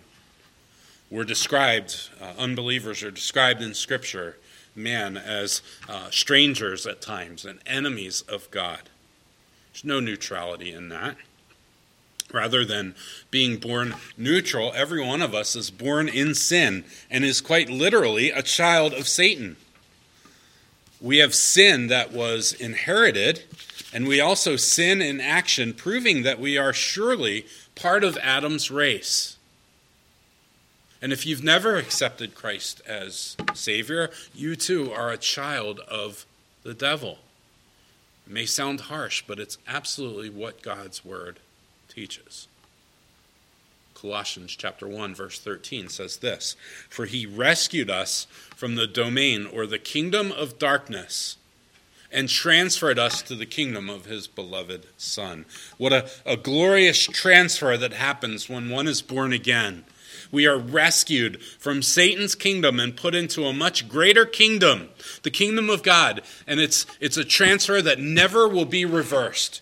We're 1.09 1.23
described, 1.23 2.09
uh, 2.21 2.33
unbelievers 2.37 3.03
are 3.03 3.11
described 3.11 3.61
in 3.61 3.73
Scripture 3.73 4.37
man 4.79 5.17
as 5.17 5.61
uh, 5.87 6.09
strangers 6.09 6.87
at 6.87 7.01
times 7.01 7.45
and 7.45 7.59
enemies 7.65 8.21
of 8.21 8.49
God. 8.51 8.89
There's 9.73 9.83
no 9.83 9.99
neutrality 9.99 10.71
in 10.71 10.89
that. 10.89 11.17
Rather 12.31 12.63
than 12.63 12.95
being 13.31 13.57
born 13.57 13.95
neutral, 14.17 14.71
every 14.75 15.03
one 15.03 15.21
of 15.21 15.33
us 15.33 15.55
is 15.55 15.71
born 15.71 16.07
in 16.07 16.35
sin 16.35 16.83
and 17.09 17.23
is 17.23 17.41
quite 17.41 17.69
literally 17.69 18.29
a 18.29 18.43
child 18.43 18.93
of 18.93 19.07
Satan. 19.07 19.57
We 21.01 21.17
have 21.17 21.33
sin 21.33 21.87
that 21.87 22.11
was 22.11 22.53
inherited, 22.53 23.43
and 23.93 24.07
we 24.07 24.19
also 24.19 24.57
sin 24.57 25.01
in 25.01 25.19
action, 25.19 25.73
proving 25.73 26.23
that 26.23 26.39
we 26.39 26.57
are 26.57 26.73
surely 26.73 27.47
part 27.73 28.03
of 28.03 28.17
Adam's 28.17 28.69
race. 28.69 29.37
And 31.01 31.13
if 31.13 31.25
you've 31.25 31.43
never 31.43 31.77
accepted 31.77 32.35
Christ 32.35 32.81
as 32.85 33.37
Savior, 33.53 34.09
you 34.35 34.55
too 34.55 34.91
are 34.91 35.11
a 35.11 35.17
child 35.17 35.79
of 35.81 36.25
the 36.63 36.73
devil. 36.73 37.19
It 38.27 38.33
may 38.33 38.45
sound 38.45 38.81
harsh, 38.81 39.23
but 39.25 39.39
it's 39.39 39.57
absolutely 39.67 40.29
what 40.29 40.61
God's 40.61 41.05
Word 41.05 41.39
teaches. 41.87 42.47
Colossians 43.95 44.55
chapter 44.57 44.87
1 44.87 45.13
verse 45.15 45.39
13 45.39 45.89
says 45.89 46.17
this, 46.17 46.55
"For 46.89 47.05
he 47.05 47.25
rescued 47.25 47.89
us 47.89 48.27
from 48.55 48.75
the 48.75 48.87
domain 48.87 49.45
or 49.45 49.65
the 49.65 49.79
kingdom 49.79 50.31
of 50.31 50.59
darkness 50.59 51.37
and 52.11 52.29
transferred 52.29 52.97
us 52.97 53.21
to 53.23 53.35
the 53.35 53.45
kingdom 53.45 53.89
of 53.89 54.05
his 54.05 54.27
beloved 54.27 54.85
son." 54.97 55.45
What 55.77 55.91
a, 55.91 56.09
a 56.25 56.37
glorious 56.37 57.05
transfer 57.05 57.75
that 57.77 57.93
happens 57.93 58.47
when 58.47 58.69
one 58.69 58.87
is 58.87 59.01
born 59.01 59.33
again 59.33 59.85
we 60.31 60.47
are 60.47 60.57
rescued 60.57 61.41
from 61.41 61.81
Satan's 61.81 62.35
kingdom 62.35 62.79
and 62.79 62.95
put 62.95 63.15
into 63.15 63.45
a 63.45 63.53
much 63.53 63.87
greater 63.89 64.25
kingdom, 64.25 64.89
the 65.23 65.31
kingdom 65.31 65.69
of 65.69 65.83
God. 65.83 66.21
And 66.47 66.59
it's, 66.59 66.85
it's 66.99 67.17
a 67.17 67.23
transfer 67.23 67.81
that 67.81 67.99
never 67.99 68.47
will 68.47 68.65
be 68.65 68.85
reversed, 68.85 69.61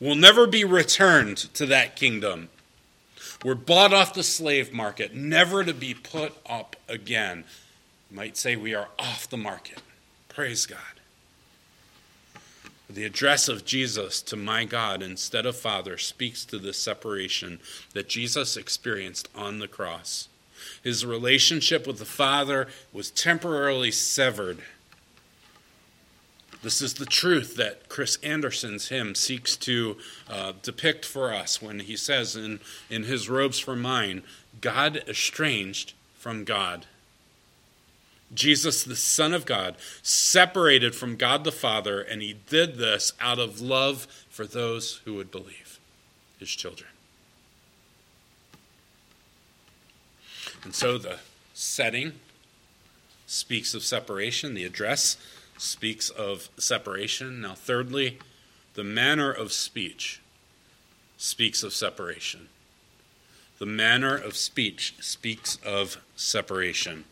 will 0.00 0.14
never 0.14 0.46
be 0.46 0.64
returned 0.64 1.36
to 1.54 1.66
that 1.66 1.96
kingdom. 1.96 2.48
We're 3.44 3.54
bought 3.54 3.92
off 3.92 4.14
the 4.14 4.22
slave 4.22 4.72
market, 4.72 5.14
never 5.14 5.64
to 5.64 5.74
be 5.74 5.94
put 5.94 6.32
up 6.46 6.76
again. 6.88 7.44
You 8.10 8.16
might 8.16 8.36
say 8.36 8.56
we 8.56 8.74
are 8.74 8.88
off 8.98 9.28
the 9.28 9.36
market. 9.36 9.80
Praise 10.28 10.66
God 10.66 10.78
the 12.94 13.04
address 13.04 13.48
of 13.48 13.64
Jesus 13.64 14.20
to 14.22 14.36
my 14.36 14.64
God 14.64 15.02
instead 15.02 15.46
of 15.46 15.56
Father 15.56 15.96
speaks 15.96 16.44
to 16.44 16.58
the 16.58 16.72
separation 16.72 17.60
that 17.94 18.08
Jesus 18.08 18.56
experienced 18.56 19.28
on 19.34 19.58
the 19.58 19.68
cross. 19.68 20.28
His 20.82 21.04
relationship 21.04 21.86
with 21.86 21.98
the 21.98 22.04
Father 22.04 22.68
was 22.92 23.10
temporarily 23.10 23.90
severed. 23.90 24.58
This 26.62 26.80
is 26.80 26.94
the 26.94 27.06
truth 27.06 27.56
that 27.56 27.88
Chris 27.88 28.18
Anderson's 28.22 28.88
hymn 28.88 29.16
seeks 29.16 29.56
to 29.56 29.96
uh, 30.28 30.52
depict 30.62 31.04
for 31.04 31.32
us 31.32 31.60
when 31.60 31.80
he 31.80 31.96
says 31.96 32.36
in, 32.36 32.60
in 32.88 33.04
his 33.04 33.28
robes 33.28 33.58
for 33.58 33.74
mine, 33.74 34.22
God 34.60 35.02
estranged 35.08 35.94
from 36.14 36.44
God. 36.44 36.86
Jesus, 38.34 38.82
the 38.82 38.96
Son 38.96 39.34
of 39.34 39.44
God, 39.44 39.76
separated 40.02 40.94
from 40.94 41.16
God 41.16 41.44
the 41.44 41.52
Father, 41.52 42.00
and 42.00 42.22
he 42.22 42.34
did 42.48 42.76
this 42.76 43.12
out 43.20 43.38
of 43.38 43.60
love 43.60 44.06
for 44.30 44.46
those 44.46 45.00
who 45.04 45.14
would 45.14 45.30
believe, 45.30 45.78
his 46.38 46.50
children. 46.50 46.88
And 50.64 50.74
so 50.74 50.96
the 50.96 51.18
setting 51.54 52.12
speaks 53.26 53.74
of 53.74 53.82
separation, 53.82 54.54
the 54.54 54.64
address 54.64 55.16
speaks 55.58 56.10
of 56.10 56.48
separation. 56.56 57.40
Now, 57.40 57.54
thirdly, 57.54 58.18
the 58.74 58.84
manner 58.84 59.30
of 59.30 59.52
speech 59.52 60.20
speaks 61.16 61.62
of 61.62 61.72
separation. 61.72 62.48
The 63.58 63.66
manner 63.66 64.16
of 64.16 64.36
speech 64.36 64.94
speaks 65.00 65.58
of 65.64 65.98
separation. 66.16 67.04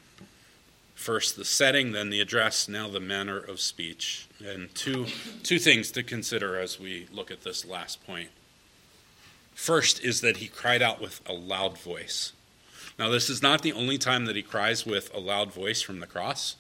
First 1.01 1.37
the 1.37 1.47
setting, 1.47 1.93
then 1.93 2.11
the 2.11 2.21
address, 2.21 2.69
now 2.69 2.87
the 2.87 3.01
manner 3.01 3.39
of 3.39 3.59
speech. 3.59 4.29
And 4.45 4.69
two, 4.75 5.07
two 5.43 5.59
things 5.59 5.91
to 5.93 6.03
consider 6.03 6.59
as 6.59 6.79
we 6.79 7.07
look 7.11 7.31
at 7.31 7.43
this 7.43 7.65
last 7.65 8.07
point. 8.07 8.29
First 9.55 10.05
is 10.05 10.21
that 10.21 10.37
he 10.37 10.47
cried 10.47 10.83
out 10.83 11.01
with 11.01 11.23
a 11.27 11.33
loud 11.33 11.79
voice. 11.79 12.35
Now, 12.99 13.09
this 13.09 13.31
is 13.31 13.41
not 13.41 13.63
the 13.63 13.73
only 13.73 13.97
time 13.97 14.27
that 14.27 14.37
he 14.37 14.43
cries 14.43 14.85
with 14.85 15.11
a 15.15 15.19
loud 15.19 15.55
voice 15.55 15.81
from 15.81 16.01
the 16.01 16.07
cross. 16.07 16.57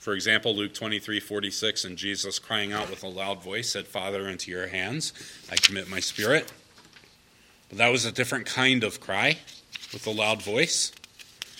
For 0.00 0.14
example, 0.14 0.56
Luke 0.56 0.74
23 0.74 1.20
46, 1.20 1.84
and 1.84 1.96
Jesus 1.96 2.40
crying 2.40 2.72
out 2.72 2.90
with 2.90 3.04
a 3.04 3.08
loud 3.08 3.44
voice 3.44 3.70
said, 3.70 3.86
Father, 3.86 4.28
into 4.28 4.50
your 4.50 4.66
hands 4.66 5.12
I 5.52 5.54
commit 5.54 5.88
my 5.88 6.00
spirit. 6.00 6.52
But 7.68 7.78
that 7.78 7.92
was 7.92 8.04
a 8.04 8.10
different 8.10 8.46
kind 8.46 8.82
of 8.82 8.98
cry 8.98 9.38
with 9.92 10.04
a 10.04 10.10
loud 10.10 10.42
voice. 10.42 10.90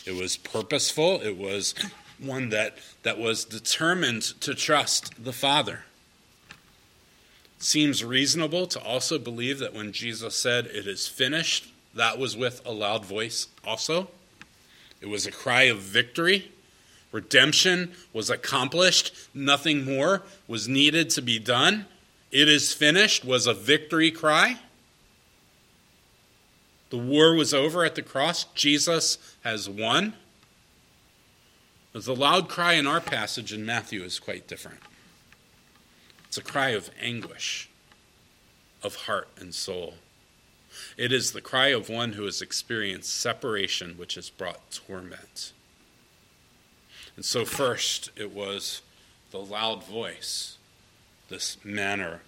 It 0.05 0.17
was 0.17 0.37
purposeful, 0.37 1.21
it 1.21 1.39
was 1.39 1.77
one 2.19 2.51
that, 2.51 2.79
that 3.03 3.19
was 3.19 3.45
determined 3.45 4.23
to 4.41 4.55
trust 4.55 5.13
the 5.23 5.33
Father. 5.33 5.85
It 7.59 7.63
seems 7.63 8.05
reasonable 8.05 8.67
to 8.69 8.83
also 8.83 9.19
believe 9.19 9.59
that 9.59 9.75
when 9.75 9.93
Jesus 9.93 10.37
said, 10.37 10.67
It 10.67 10.87
is 10.87 11.07
finished, 11.07 11.73
that 11.95 12.19
was 12.19 12.37
with 12.37 12.61
a 12.67 12.73
loud 12.73 13.05
voice 13.05 13.49
also. 13.65 14.09
It 15.01 15.09
was 15.09 15.27
a 15.27 15.33
cry 15.33 15.65
of 15.65 15.79
victory. 15.79 16.51
Redemption 17.13 17.93
was 18.13 18.31
accomplished. 18.31 19.15
Nothing 19.33 19.85
more 19.85 20.23
was 20.49 20.67
needed 20.67 21.11
to 21.11 21.23
be 21.23 21.39
done. 21.39 21.87
It 22.33 22.49
is 22.49 22.73
finished 22.73 23.25
was 23.25 23.47
a 23.47 23.55
victory 23.55 24.11
cry. 24.11 24.59
The 26.91 26.99
war 26.99 27.35
was 27.35 27.55
over 27.55 27.85
at 27.85 27.95
the 27.95 28.03
cross. 28.03 28.45
Jesus 28.55 29.19
has 29.43 29.69
won. 29.69 30.15
But 31.95 32.05
the 32.05 32.17
loud 32.17 32.49
cry 32.49 32.73
in 32.73 32.89
our 32.89 33.01
passage 33.01 33.53
in 33.53 33.65
Matthew 33.65 34.03
is 34.03 34.19
quite 34.19 34.49
different. 34.49 34.81
It's 36.27 36.37
a 36.37 36.43
cry 36.43 36.71
of 36.71 36.91
anguish, 37.01 37.71
of 38.83 38.97
heart 38.97 39.29
and 39.39 39.55
soul. 39.55 39.95
It 40.97 41.13
is 41.13 41.31
the 41.31 41.41
cry 41.41 41.69
of 41.69 41.89
one 41.89 42.15
who 42.15 42.25
has 42.25 42.43
experienced 42.43 43.15
separation, 43.17 43.97
which 43.97 44.17
has 44.17 44.29
brought 44.29 44.73
torment. 44.73 45.53
And 47.15 47.25
so, 47.25 47.45
first, 47.45 48.11
it 48.17 48.33
was 48.33 48.83
the 49.31 49.39
loud 49.39 49.85
voice, 49.85 50.57
this 51.29 51.65
manner 51.65 52.23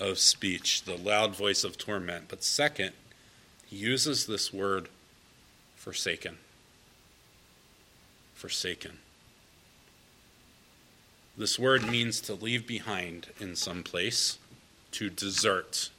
of 0.00 0.18
speech, 0.18 0.84
the 0.84 0.96
loud 0.96 1.36
voice 1.36 1.62
of 1.62 1.76
torment. 1.76 2.24
But 2.28 2.42
second, 2.42 2.92
he 3.66 3.76
uses 3.76 4.24
this 4.24 4.50
word 4.50 4.88
forsaken. 5.76 6.38
Forsaken. 8.38 8.98
This 11.36 11.58
word 11.58 11.88
means 11.88 12.20
to 12.20 12.34
leave 12.34 12.68
behind 12.68 13.26
in 13.40 13.56
some 13.56 13.82
place, 13.82 14.38
to 14.92 15.10
desert. 15.10 15.90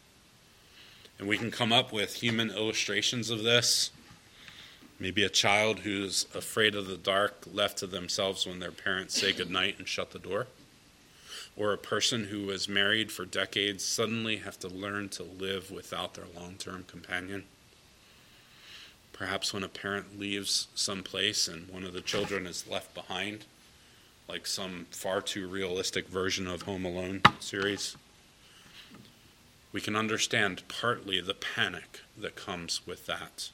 And 1.17 1.27
we 1.27 1.37
can 1.37 1.51
come 1.51 1.73
up 1.73 1.91
with 1.91 2.15
human 2.15 2.49
illustrations 2.49 3.29
of 3.29 3.43
this. 3.43 3.91
Maybe 5.01 5.21
a 5.25 5.29
child 5.29 5.79
who's 5.79 6.27
afraid 6.33 6.75
of 6.75 6.87
the 6.87 6.95
dark, 6.95 7.43
left 7.51 7.79
to 7.79 7.87
themselves 7.87 8.47
when 8.47 8.59
their 8.59 8.71
parents 8.71 9.19
say 9.19 9.33
goodnight 9.33 9.77
and 9.77 9.85
shut 9.85 10.11
the 10.11 10.19
door. 10.19 10.47
Or 11.57 11.73
a 11.73 11.77
person 11.77 12.25
who 12.27 12.45
was 12.45 12.69
married 12.69 13.11
for 13.11 13.25
decades 13.25 13.83
suddenly 13.83 14.37
have 14.37 14.57
to 14.59 14.69
learn 14.69 15.09
to 15.09 15.23
live 15.23 15.71
without 15.71 16.13
their 16.13 16.27
long 16.33 16.55
term 16.55 16.85
companion. 16.87 17.43
Perhaps 19.19 19.53
when 19.53 19.65
a 19.65 19.67
parent 19.67 20.17
leaves 20.17 20.69
some 20.73 21.03
place 21.03 21.49
and 21.49 21.67
one 21.67 21.83
of 21.83 21.91
the 21.91 21.99
children 21.99 22.47
is 22.47 22.65
left 22.69 22.93
behind, 22.93 23.43
like 24.29 24.47
some 24.47 24.87
far 24.91 25.19
too 25.19 25.45
realistic 25.45 26.07
version 26.07 26.47
of 26.47 26.61
Home 26.61 26.85
Alone 26.85 27.21
series. 27.41 27.97
We 29.73 29.81
can 29.81 29.97
understand 29.97 30.63
partly 30.69 31.19
the 31.19 31.33
panic 31.33 31.99
that 32.17 32.37
comes 32.37 32.87
with 32.87 33.07
that. 33.07 33.49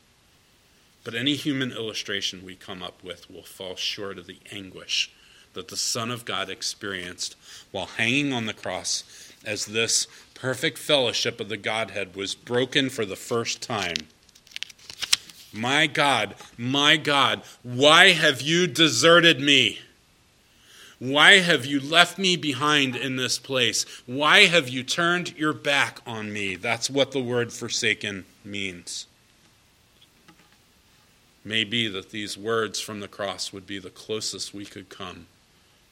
But 1.03 1.15
any 1.15 1.33
human 1.33 1.71
illustration 1.71 2.45
we 2.45 2.53
come 2.53 2.83
up 2.83 3.03
with 3.03 3.27
will 3.27 3.41
fall 3.41 3.75
short 3.75 4.19
of 4.19 4.27
the 4.27 4.37
anguish 4.51 5.11
that 5.53 5.69
the 5.69 5.77
Son 5.77 6.11
of 6.11 6.25
God 6.25 6.47
experienced 6.47 7.35
while 7.71 7.87
hanging 7.87 8.33
on 8.33 8.45
the 8.45 8.53
cross 8.53 9.03
as 9.43 9.65
this 9.65 10.05
perfect 10.35 10.77
fellowship 10.77 11.39
of 11.39 11.49
the 11.49 11.57
Godhead 11.57 12.15
was 12.15 12.35
broken 12.35 12.91
for 12.91 13.03
the 13.03 13.15
first 13.15 13.63
time. 13.63 13.95
My 15.55 15.87
God, 15.87 16.35
my 16.57 16.97
God, 16.97 17.41
why 17.63 18.11
have 18.11 18.41
you 18.41 18.67
deserted 18.67 19.39
me? 19.39 19.79
Why 20.99 21.39
have 21.39 21.65
you 21.65 21.79
left 21.79 22.17
me 22.17 22.35
behind 22.35 22.95
in 22.95 23.15
this 23.15 23.39
place? 23.39 23.85
Why 24.05 24.45
have 24.45 24.69
you 24.69 24.83
turned 24.83 25.37
your 25.37 25.53
back 25.53 25.99
on 26.05 26.31
me? 26.31 26.55
That's 26.55 26.89
what 26.89 27.11
the 27.11 27.21
word 27.21 27.53
forsaken 27.53 28.25
means 28.43 29.07
may 31.45 31.63
be 31.63 31.87
that 31.87 32.09
these 32.09 32.37
words 32.37 32.79
from 32.81 32.99
the 32.99 33.07
cross 33.07 33.53
would 33.53 33.67
be 33.67 33.77
the 33.77 33.91
closest 33.91 34.53
we 34.53 34.65
could 34.65 34.89
come 34.89 35.27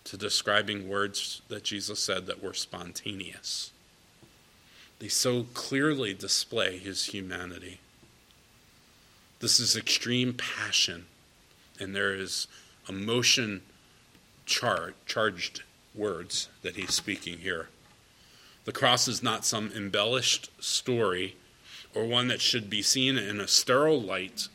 to 0.04 0.18
describing 0.18 0.90
words 0.90 1.44
that 1.48 1.64
Jesus 1.64 2.00
said 2.00 2.26
that 2.26 2.44
were 2.44 2.56
spontaneous. 2.56 3.72
They 4.98 5.08
so 5.08 5.46
clearly 5.54 6.14
display 6.14 6.80
his 6.80 7.06
humanity. 7.06 7.80
This 9.44 9.60
is 9.60 9.76
extreme 9.76 10.36
passion, 10.36 11.04
and 11.78 11.94
there 11.94 12.16
is 12.16 12.48
emotion 12.88 13.62
char- 14.46 14.94
charged 15.06 15.64
words 15.94 16.48
that 16.62 16.78
he's 16.78 16.94
speaking 16.94 17.40
here. 17.40 17.68
The 18.64 18.72
cross 18.72 19.10
is 19.10 19.22
not 19.22 19.44
some 19.44 19.70
embellished 19.76 20.50
story 20.64 21.36
or 21.94 22.06
one 22.06 22.30
that 22.30 22.40
should 22.40 22.70
be 22.70 22.82
seen 22.82 23.18
in 23.18 23.42
a 23.42 23.48
sterile 23.50 24.00
light 24.00 24.48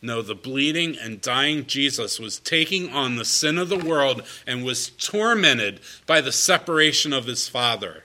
no, 0.00 0.22
the 0.22 0.34
bleeding 0.34 0.96
and 0.96 1.20
dying 1.20 1.66
Jesus 1.66 2.18
was 2.18 2.38
taking 2.38 2.88
on 2.88 3.16
the 3.16 3.26
sin 3.26 3.58
of 3.58 3.68
the 3.68 3.76
world 3.76 4.22
and 4.46 4.64
was 4.64 4.88
tormented 4.88 5.80
by 6.06 6.22
the 6.22 6.32
separation 6.32 7.12
of 7.12 7.26
his 7.26 7.46
Father. 7.46 8.04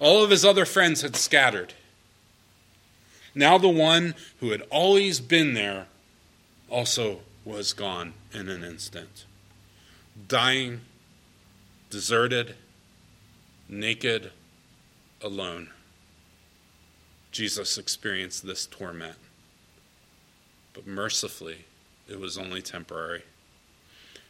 All 0.00 0.24
of 0.24 0.30
his 0.30 0.44
other 0.44 0.64
friends 0.64 1.02
had 1.02 1.14
scattered. 1.14 1.74
Now, 3.34 3.58
the 3.58 3.68
one 3.68 4.14
who 4.40 4.50
had 4.50 4.62
always 4.70 5.20
been 5.20 5.54
there 5.54 5.86
also 6.68 7.20
was 7.44 7.72
gone 7.72 8.14
in 8.32 8.48
an 8.48 8.62
instant. 8.62 9.24
Dying, 10.28 10.82
deserted, 11.90 12.54
naked, 13.68 14.32
alone. 15.22 15.70
Jesus 17.30 17.78
experienced 17.78 18.46
this 18.46 18.66
torment. 18.66 19.16
But 20.74 20.86
mercifully, 20.86 21.64
it 22.08 22.20
was 22.20 22.36
only 22.36 22.60
temporary. 22.60 23.22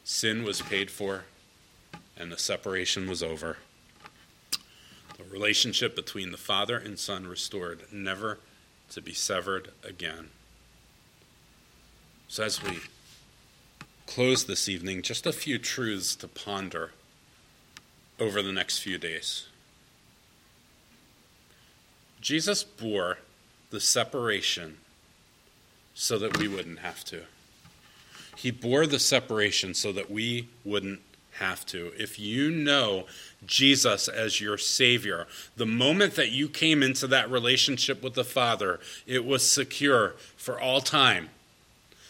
Sin 0.04 0.44
was 0.44 0.62
paid 0.62 0.90
for, 0.90 1.24
and 2.16 2.30
the 2.30 2.38
separation 2.38 3.08
was 3.08 3.22
over. 3.22 3.58
The 5.18 5.24
relationship 5.24 5.94
between 5.94 6.30
the 6.30 6.36
Father 6.38 6.76
and 6.76 6.98
Son 6.98 7.26
restored, 7.26 7.82
never 7.92 8.38
to 8.92 9.00
be 9.00 9.14
severed 9.14 9.70
again. 9.82 10.28
So, 12.28 12.44
as 12.44 12.62
we 12.62 12.78
close 14.06 14.44
this 14.44 14.68
evening, 14.68 15.02
just 15.02 15.26
a 15.26 15.32
few 15.32 15.58
truths 15.58 16.14
to 16.16 16.28
ponder 16.28 16.92
over 18.18 18.42
the 18.42 18.52
next 18.52 18.78
few 18.78 18.98
days. 18.98 19.46
Jesus 22.20 22.62
bore 22.62 23.18
the 23.70 23.80
separation 23.80 24.78
so 25.94 26.18
that 26.18 26.38
we 26.38 26.46
wouldn't 26.46 26.78
have 26.78 27.04
to. 27.04 27.22
He 28.36 28.50
bore 28.50 28.86
the 28.86 28.98
separation 28.98 29.74
so 29.74 29.92
that 29.92 30.10
we 30.10 30.48
wouldn't 30.64 31.00
have 31.38 31.64
to. 31.66 31.92
If 31.98 32.18
you 32.18 32.50
know 32.50 33.06
Jesus 33.46 34.08
as 34.08 34.40
your 34.40 34.58
Savior, 34.58 35.26
the 35.56 35.66
moment 35.66 36.14
that 36.14 36.30
you 36.30 36.48
came 36.48 36.82
into 36.82 37.06
that 37.08 37.30
relationship 37.30 38.02
with 38.02 38.14
the 38.14 38.24
Father, 38.24 38.80
it 39.06 39.24
was 39.24 39.48
secure 39.48 40.14
for 40.36 40.60
all 40.60 40.80
time, 40.80 41.30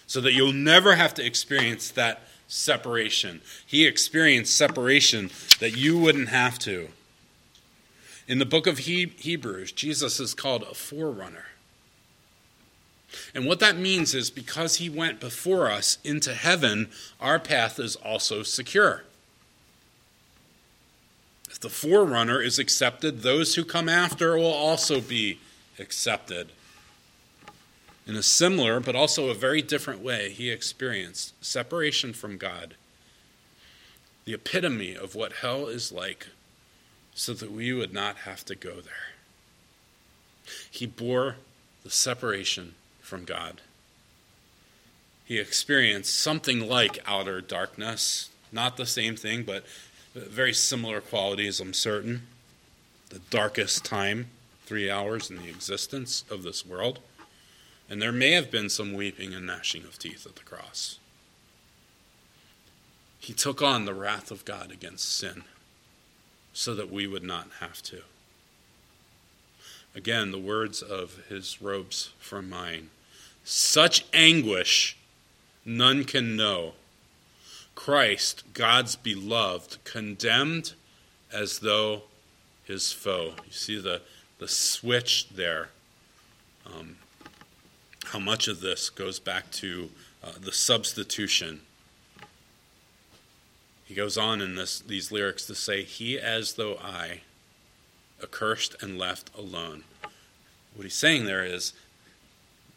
so 0.07 0.21
that 0.21 0.33
you'll 0.33 0.53
never 0.53 0.97
have 0.97 1.15
to 1.15 1.25
experience 1.25 1.91
that 1.91 2.23
separation. 2.49 3.41
He 3.67 3.87
experienced 3.87 4.57
separation 4.57 5.31
that 5.61 5.77
you 5.77 5.99
wouldn't 5.99 6.29
have 6.29 6.59
to. 6.61 6.89
In 8.29 8.39
the 8.39 8.47
book 8.47 8.67
of 8.67 8.79
Hebrews, 8.79 9.73
Jesus 9.73 10.21
is 10.21 10.35
called 10.35 10.63
a 10.63 10.75
forerunner. 10.75 11.47
And 13.35 13.47
what 13.47 13.61
that 13.61 13.77
means 13.77 14.15
is 14.15 14.31
because 14.31 14.77
he 14.77 14.89
went 14.89 15.21
before 15.21 15.71
us 15.71 15.99
into 16.05 16.35
heaven, 16.35 16.91
our 17.21 17.39
path 17.39 17.79
is 17.79 17.97
also 17.97 18.43
secure. 18.43 19.05
If 21.53 21.61
the 21.61 21.69
forerunner 21.69 22.41
is 22.41 22.59
accepted, 22.59 23.21
those 23.21 23.55
who 23.55 23.65
come 23.65 23.87
after 23.87 24.39
will 24.39 24.47
also 24.47 25.03
be 25.03 25.39
accepted. 25.79 26.49
In 28.07 28.17
a 28.17 28.23
similar, 28.23 28.81
but 28.81 28.97
also 28.97 29.29
a 29.29 29.35
very 29.35 29.61
different 29.61 30.01
way, 30.01 30.31
he 30.31 30.51
experienced 30.51 31.35
separation 31.45 32.15
from 32.15 32.39
God, 32.39 32.75
the 34.25 34.33
epitome 34.33 34.97
of 34.97 35.15
what 35.15 35.35
hell 35.35 35.67
is 35.67 35.93
like, 35.93 36.29
so 37.15 37.35
that 37.35 37.53
we 37.53 37.71
would 37.75 37.93
not 37.93 38.17
have 38.19 38.47
to 38.47 38.55
go 38.55 38.81
there. 38.81 39.13
He 40.71 40.87
bore 40.87 41.37
the 41.85 41.91
separation 41.91 42.77
from 43.03 43.27
God. 43.27 43.61
He 45.27 45.39
experienced 45.39 46.19
something 46.19 46.67
like 46.67 46.99
outer 47.07 47.43
darkness, 47.43 48.31
not 48.51 48.79
the 48.79 48.87
same 48.87 49.17
thing, 49.17 49.43
but 49.43 49.67
very 50.15 50.53
similar 50.53 51.01
qualities, 51.01 51.61
I'm 51.61 51.73
certain. 51.73 52.27
The 53.09 53.21
darkest 53.31 53.85
time, 53.85 54.29
three 54.67 54.91
hours 54.91 55.31
in 55.31 55.37
the 55.37 55.49
existence 55.49 56.25
of 56.31 56.43
this 56.43 56.65
world. 56.67 56.99
And 57.89 58.01
there 58.01 58.13
may 58.13 58.33
have 58.33 58.51
been 58.51 58.71
some 58.71 58.95
weeping 58.95 59.35
and 59.35 59.47
gnashing 59.47 59.85
of 59.85 59.99
teeth 59.99 60.27
at 60.27 60.37
the 60.37 60.43
cross. 60.43 60.99
He 63.19 63.33
took 63.33 63.63
on 63.63 63.85
the 63.85 63.95
wrath 63.95 64.31
of 64.31 64.45
God 64.45 64.71
against 64.73 65.17
sin 65.17 65.45
so 66.53 66.75
that 66.75 66.91
we 66.91 67.07
would 67.07 67.23
not 67.23 67.49
have 67.61 67.83
to. 67.83 68.03
Again, 69.95 70.31
the 70.31 70.39
words 70.39 70.83
of 70.83 71.23
his 71.29 71.61
robes 71.61 72.11
from 72.19 72.49
mine 72.49 72.91
such 73.45 74.05
anguish 74.13 74.97
none 75.65 76.05
can 76.05 76.37
know. 76.37 76.73
Christ, 77.85 78.45
God's 78.55 78.95
beloved, 78.95 79.83
condemned 79.83 80.75
as 81.33 81.59
though 81.59 82.03
his 82.63 82.93
foe. 82.93 83.33
You 83.45 83.51
see 83.51 83.81
the, 83.81 84.03
the 84.39 84.47
switch 84.47 85.31
there. 85.31 85.71
Um, 86.65 86.99
how 88.05 88.21
much 88.21 88.47
of 88.47 88.61
this 88.61 88.89
goes 88.89 89.19
back 89.19 89.51
to 89.55 89.91
uh, 90.23 90.31
the 90.41 90.53
substitution. 90.53 91.63
He 93.85 93.95
goes 93.97 94.17
on 94.17 94.41
in 94.41 94.55
this, 94.55 94.79
these 94.79 95.11
lyrics 95.11 95.45
to 95.47 95.55
say, 95.57 95.83
He 95.83 96.17
as 96.17 96.53
though 96.53 96.77
I, 96.77 97.23
accursed 98.23 98.81
and 98.81 98.97
left 98.97 99.29
alone. 99.37 99.83
What 100.77 100.85
he's 100.85 100.95
saying 100.95 101.25
there 101.25 101.45
is 101.45 101.73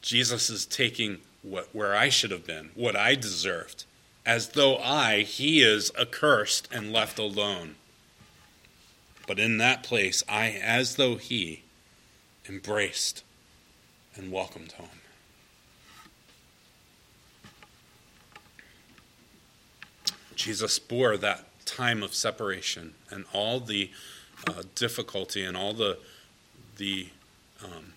Jesus 0.02 0.50
is 0.50 0.65
taking 0.65 1.20
what, 1.44 1.70
where 1.74 1.96
I 1.96 2.10
should 2.10 2.32
have 2.32 2.48
been, 2.48 2.72
what 2.74 2.96
I 2.96 3.13
deserved, 3.13 3.86
as 4.26 4.50
though 4.50 4.78
I, 4.78 5.22
he 5.22 5.62
is 5.62 5.92
accursed 6.00 6.68
and 6.72 6.92
left 6.92 7.20
alone. 7.20 7.76
But 9.28 9.40
in 9.40 9.58
that 9.58 9.84
place, 9.84 10.24
I, 10.28 10.50
as 10.50 10.96
though 10.96 11.16
he, 11.16 11.64
embraced 12.48 13.24
and 14.16 14.32
welcomed 14.32 14.74
home. 14.74 14.90
Jesus 20.36 20.80
bore 20.80 21.18
that 21.18 21.46
time 21.66 22.04
of 22.04 22.14
separation 22.14 22.94
and 23.10 23.26
all 23.34 23.60
the 23.60 23.90
uh, 24.48 24.64
difficulty 24.76 25.44
and 25.44 25.58
all 25.58 25.74
the 25.74 25.98
the 26.78 27.08
um, 27.64 27.94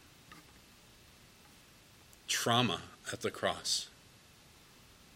trauma 2.28 2.80
at 3.12 3.20
the 3.20 3.30
cross 3.30 3.88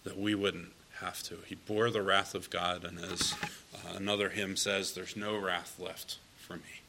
that 0.05 0.19
we 0.19 0.35
wouldn't 0.35 0.73
have 1.03 1.23
to. 1.25 1.39
He 1.47 1.55
bore 1.55 1.91
the 1.91 2.03
wrath 2.03 2.35
of 2.35 2.51
God, 2.51 2.85
and 2.85 2.99
as 2.99 3.35
uh, 3.75 3.97
another 3.97 4.31
hymn 4.31 4.57
says, 4.57 4.93
there's 4.93 5.17
no 5.17 5.37
wrath 5.37 5.77
left 5.79 6.19
for 6.39 6.55
me. 6.55 6.81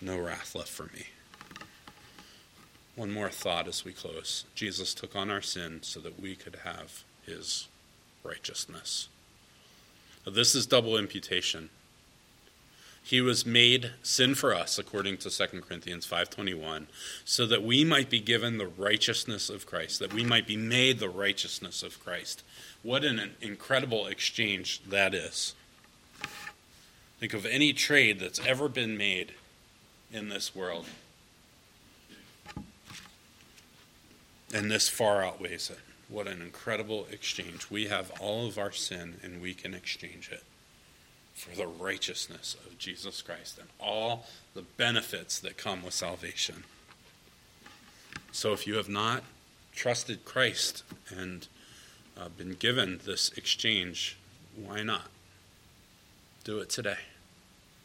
No 0.00 0.18
wrath 0.18 0.54
left 0.54 0.70
for 0.70 0.84
me. 0.84 1.06
One 2.94 3.10
more 3.10 3.30
thought 3.30 3.68
as 3.68 3.84
we 3.84 3.92
close. 3.92 4.44
Jesus 4.54 4.92
took 4.94 5.16
on 5.16 5.30
our 5.30 5.40
sin 5.40 5.80
so 5.82 6.00
that 6.00 6.20
we 6.20 6.34
could 6.34 6.56
have 6.64 7.04
his 7.24 7.68
righteousness. 8.22 9.08
Now, 10.26 10.32
this 10.32 10.54
is 10.54 10.66
double 10.66 10.96
imputation. 10.96 11.70
He 13.02 13.20
was 13.20 13.44
made 13.44 13.92
sin 14.02 14.34
for 14.34 14.54
us 14.54 14.78
according 14.78 15.18
to 15.18 15.30
2 15.30 15.62
Corinthians 15.62 16.06
5:21 16.06 16.86
so 17.24 17.46
that 17.46 17.62
we 17.62 17.84
might 17.84 18.08
be 18.08 18.20
given 18.20 18.58
the 18.58 18.66
righteousness 18.66 19.50
of 19.50 19.66
Christ 19.66 19.98
that 19.98 20.12
we 20.12 20.24
might 20.24 20.46
be 20.46 20.56
made 20.56 20.98
the 20.98 21.08
righteousness 21.08 21.82
of 21.82 22.02
Christ. 22.02 22.42
What 22.82 23.04
an 23.04 23.34
incredible 23.40 24.06
exchange 24.06 24.80
that 24.86 25.14
is. 25.14 25.54
Think 27.18 27.34
of 27.34 27.44
any 27.44 27.72
trade 27.72 28.18
that's 28.20 28.40
ever 28.46 28.68
been 28.68 28.96
made 28.96 29.34
in 30.12 30.28
this 30.28 30.54
world. 30.54 30.86
And 34.54 34.70
this 34.70 34.88
far 34.88 35.24
outweighs 35.24 35.70
it. 35.70 35.78
What 36.08 36.28
an 36.28 36.42
incredible 36.42 37.06
exchange. 37.10 37.70
We 37.70 37.86
have 37.86 38.10
all 38.20 38.46
of 38.46 38.58
our 38.58 38.72
sin 38.72 39.18
and 39.22 39.40
we 39.40 39.54
can 39.54 39.74
exchange 39.74 40.30
it 40.30 40.44
for 41.34 41.56
the 41.56 41.66
righteousness 41.66 42.56
of 42.66 42.78
Jesus 42.78 43.22
Christ 43.22 43.58
and 43.58 43.68
all 43.80 44.26
the 44.54 44.62
benefits 44.62 45.38
that 45.40 45.56
come 45.56 45.82
with 45.82 45.94
salvation. 45.94 46.64
So 48.30 48.52
if 48.52 48.66
you 48.66 48.76
have 48.76 48.88
not 48.88 49.22
trusted 49.74 50.24
Christ 50.24 50.84
and 51.10 51.46
uh, 52.16 52.28
been 52.28 52.54
given 52.54 53.00
this 53.04 53.30
exchange, 53.36 54.16
why 54.56 54.82
not? 54.82 55.08
Do 56.44 56.58
it 56.58 56.70
today. 56.70 56.98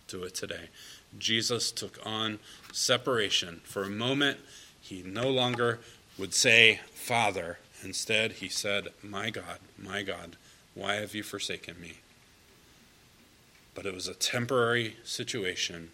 Do 0.07 0.23
it 0.23 0.35
today. 0.35 0.69
Jesus 1.17 1.71
took 1.71 1.99
on 2.05 2.39
separation. 2.71 3.61
For 3.63 3.83
a 3.83 3.89
moment, 3.89 4.39
he 4.81 5.03
no 5.03 5.29
longer 5.29 5.79
would 6.17 6.33
say, 6.33 6.81
Father. 6.93 7.59
Instead, 7.83 8.33
he 8.33 8.49
said, 8.49 8.87
My 9.03 9.29
God, 9.29 9.59
my 9.77 10.01
God, 10.01 10.35
why 10.73 10.95
have 10.95 11.13
you 11.13 11.23
forsaken 11.23 11.79
me? 11.79 11.99
But 13.77 13.85
it 13.85 13.93
was 13.93 14.07
a 14.07 14.15
temporary 14.15 14.95
situation, 15.03 15.91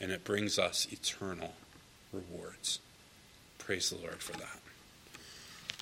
and 0.00 0.10
it 0.10 0.24
brings 0.24 0.58
us 0.58 0.86
eternal 0.90 1.52
rewards. 2.10 2.78
Praise 3.58 3.90
the 3.90 3.98
Lord 3.98 4.22
for 4.22 4.32
that. 4.38 4.60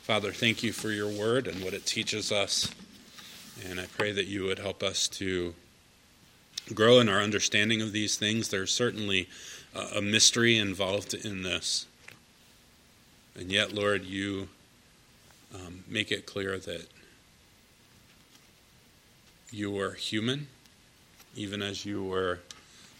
Father, 0.02 0.32
thank 0.32 0.64
you 0.64 0.72
for 0.72 0.90
your 0.90 1.08
word 1.08 1.46
and 1.46 1.62
what 1.62 1.72
it 1.72 1.86
teaches 1.86 2.32
us. 2.32 2.74
And 3.64 3.78
I 3.78 3.86
pray 3.96 4.10
that 4.10 4.26
you 4.26 4.42
would 4.46 4.58
help 4.58 4.82
us 4.82 5.06
to 5.06 5.54
grow 6.74 6.98
in 6.98 7.08
our 7.08 7.20
understanding 7.20 7.80
of 7.80 7.92
these 7.92 8.16
things. 8.16 8.48
There's 8.48 8.72
certainly 8.72 9.28
a 9.72 10.02
mystery 10.02 10.58
involved 10.58 11.14
in 11.14 11.44
this. 11.44 11.86
And 13.36 13.52
yet, 13.52 13.72
Lord, 13.72 14.04
you 14.04 14.48
um, 15.54 15.84
make 15.86 16.10
it 16.10 16.26
clear 16.26 16.58
that 16.58 16.88
you 19.52 19.78
are 19.78 19.92
human 19.92 20.48
even 21.34 21.62
as 21.62 21.86
you 21.86 22.02
were 22.02 22.40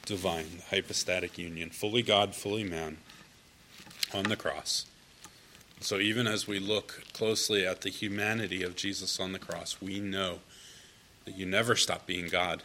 divine, 0.06 0.46
the 0.56 0.76
hypostatic 0.76 1.38
union, 1.38 1.70
fully 1.70 2.02
God, 2.02 2.34
fully 2.34 2.64
man, 2.64 2.98
on 4.14 4.24
the 4.24 4.36
cross. 4.36 4.86
So 5.80 5.98
even 5.98 6.26
as 6.26 6.46
we 6.46 6.58
look 6.58 7.04
closely 7.12 7.66
at 7.66 7.80
the 7.80 7.90
humanity 7.90 8.62
of 8.62 8.76
Jesus 8.76 9.18
on 9.18 9.32
the 9.32 9.38
cross, 9.38 9.80
we 9.80 9.98
know 9.98 10.40
that 11.24 11.36
you 11.36 11.46
never 11.46 11.74
stop 11.74 12.06
being 12.06 12.28
God. 12.28 12.62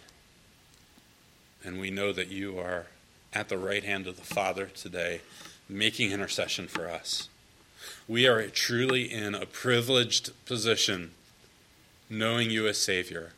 And 1.64 1.80
we 1.80 1.92
know 1.92 2.12
that 2.12 2.28
you 2.28 2.60
are 2.60 2.88
at 3.34 3.50
the 3.50 3.58
right 3.58 3.84
hand 3.84 4.08
of 4.08 4.18
the 4.18 4.24
Father 4.24 4.66
today, 4.66 5.22
making 5.70 6.12
intercession 6.12 6.68
for 6.68 6.90
us. 6.90 7.30
We 8.08 8.28
are 8.28 8.48
truly 8.48 9.12
in 9.12 9.34
a 9.34 9.46
privileged 9.46 10.32
position 10.46 11.12
knowing 12.10 12.50
you 12.50 12.68
as 12.68 12.78
Savior 12.78 13.32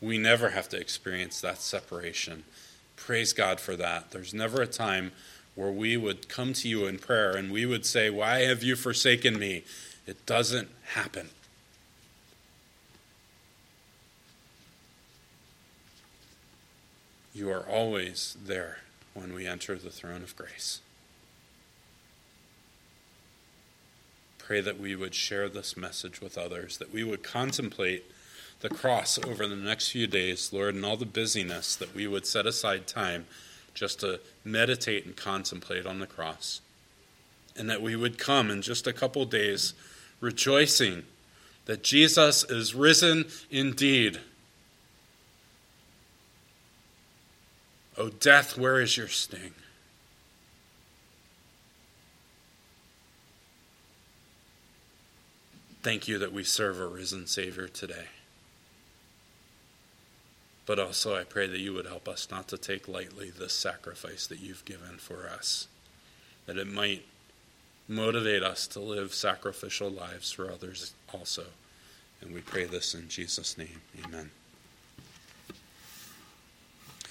we 0.00 0.18
never 0.18 0.50
have 0.50 0.68
to 0.70 0.78
experience 0.78 1.40
that 1.40 1.58
separation. 1.58 2.44
Praise 2.96 3.32
God 3.32 3.60
for 3.60 3.76
that. 3.76 4.10
There's 4.10 4.34
never 4.34 4.62
a 4.62 4.66
time 4.66 5.12
where 5.54 5.70
we 5.70 5.96
would 5.96 6.28
come 6.28 6.52
to 6.52 6.68
you 6.68 6.86
in 6.86 6.98
prayer 6.98 7.36
and 7.36 7.50
we 7.50 7.66
would 7.66 7.84
say, 7.84 8.10
Why 8.10 8.40
have 8.40 8.62
you 8.62 8.76
forsaken 8.76 9.38
me? 9.38 9.64
It 10.06 10.24
doesn't 10.24 10.68
happen. 10.92 11.30
You 17.34 17.50
are 17.50 17.66
always 17.68 18.36
there 18.44 18.78
when 19.14 19.32
we 19.32 19.46
enter 19.46 19.76
the 19.76 19.90
throne 19.90 20.22
of 20.22 20.36
grace. 20.36 20.80
Pray 24.38 24.60
that 24.60 24.80
we 24.80 24.96
would 24.96 25.14
share 25.14 25.48
this 25.48 25.76
message 25.76 26.20
with 26.20 26.38
others, 26.38 26.78
that 26.78 26.92
we 26.92 27.04
would 27.04 27.22
contemplate 27.22 28.10
the 28.60 28.68
cross 28.68 29.18
over 29.24 29.46
the 29.46 29.56
next 29.56 29.90
few 29.90 30.06
days, 30.06 30.52
Lord, 30.52 30.74
and 30.74 30.84
all 30.84 30.96
the 30.96 31.06
busyness, 31.06 31.76
that 31.76 31.94
we 31.94 32.06
would 32.06 32.26
set 32.26 32.46
aside 32.46 32.86
time 32.86 33.26
just 33.74 34.00
to 34.00 34.20
meditate 34.44 35.06
and 35.06 35.16
contemplate 35.16 35.86
on 35.86 36.00
the 36.00 36.06
cross. 36.06 36.60
And 37.56 37.70
that 37.70 37.82
we 37.82 37.94
would 37.94 38.18
come 38.18 38.50
in 38.50 38.62
just 38.62 38.86
a 38.86 38.92
couple 38.92 39.24
days 39.24 39.74
rejoicing 40.20 41.04
that 41.66 41.84
Jesus 41.84 42.44
is 42.44 42.74
risen 42.74 43.26
indeed. 43.50 44.18
O 47.96 48.08
death, 48.08 48.56
where 48.56 48.80
is 48.80 48.96
your 48.96 49.08
sting? 49.08 49.52
Thank 55.82 56.08
you 56.08 56.18
that 56.18 56.32
we 56.32 56.42
serve 56.42 56.80
a 56.80 56.86
risen 56.86 57.26
Savior 57.26 57.68
today. 57.68 58.06
But 60.68 60.78
also, 60.78 61.16
I 61.16 61.24
pray 61.24 61.46
that 61.46 61.60
you 61.60 61.72
would 61.72 61.86
help 61.86 62.06
us 62.06 62.28
not 62.30 62.46
to 62.48 62.58
take 62.58 62.88
lightly 62.88 63.30
this 63.30 63.54
sacrifice 63.54 64.26
that 64.26 64.40
you've 64.40 64.66
given 64.66 64.98
for 64.98 65.26
us, 65.26 65.66
that 66.44 66.58
it 66.58 66.66
might 66.66 67.06
motivate 67.88 68.42
us 68.42 68.66
to 68.68 68.80
live 68.80 69.14
sacrificial 69.14 69.88
lives 69.88 70.30
for 70.30 70.52
others 70.52 70.92
also. 71.10 71.44
And 72.20 72.34
we 72.34 72.42
pray 72.42 72.66
this 72.66 72.94
in 72.94 73.08
Jesus' 73.08 73.56
name. 73.56 73.80
Amen. 74.04 74.30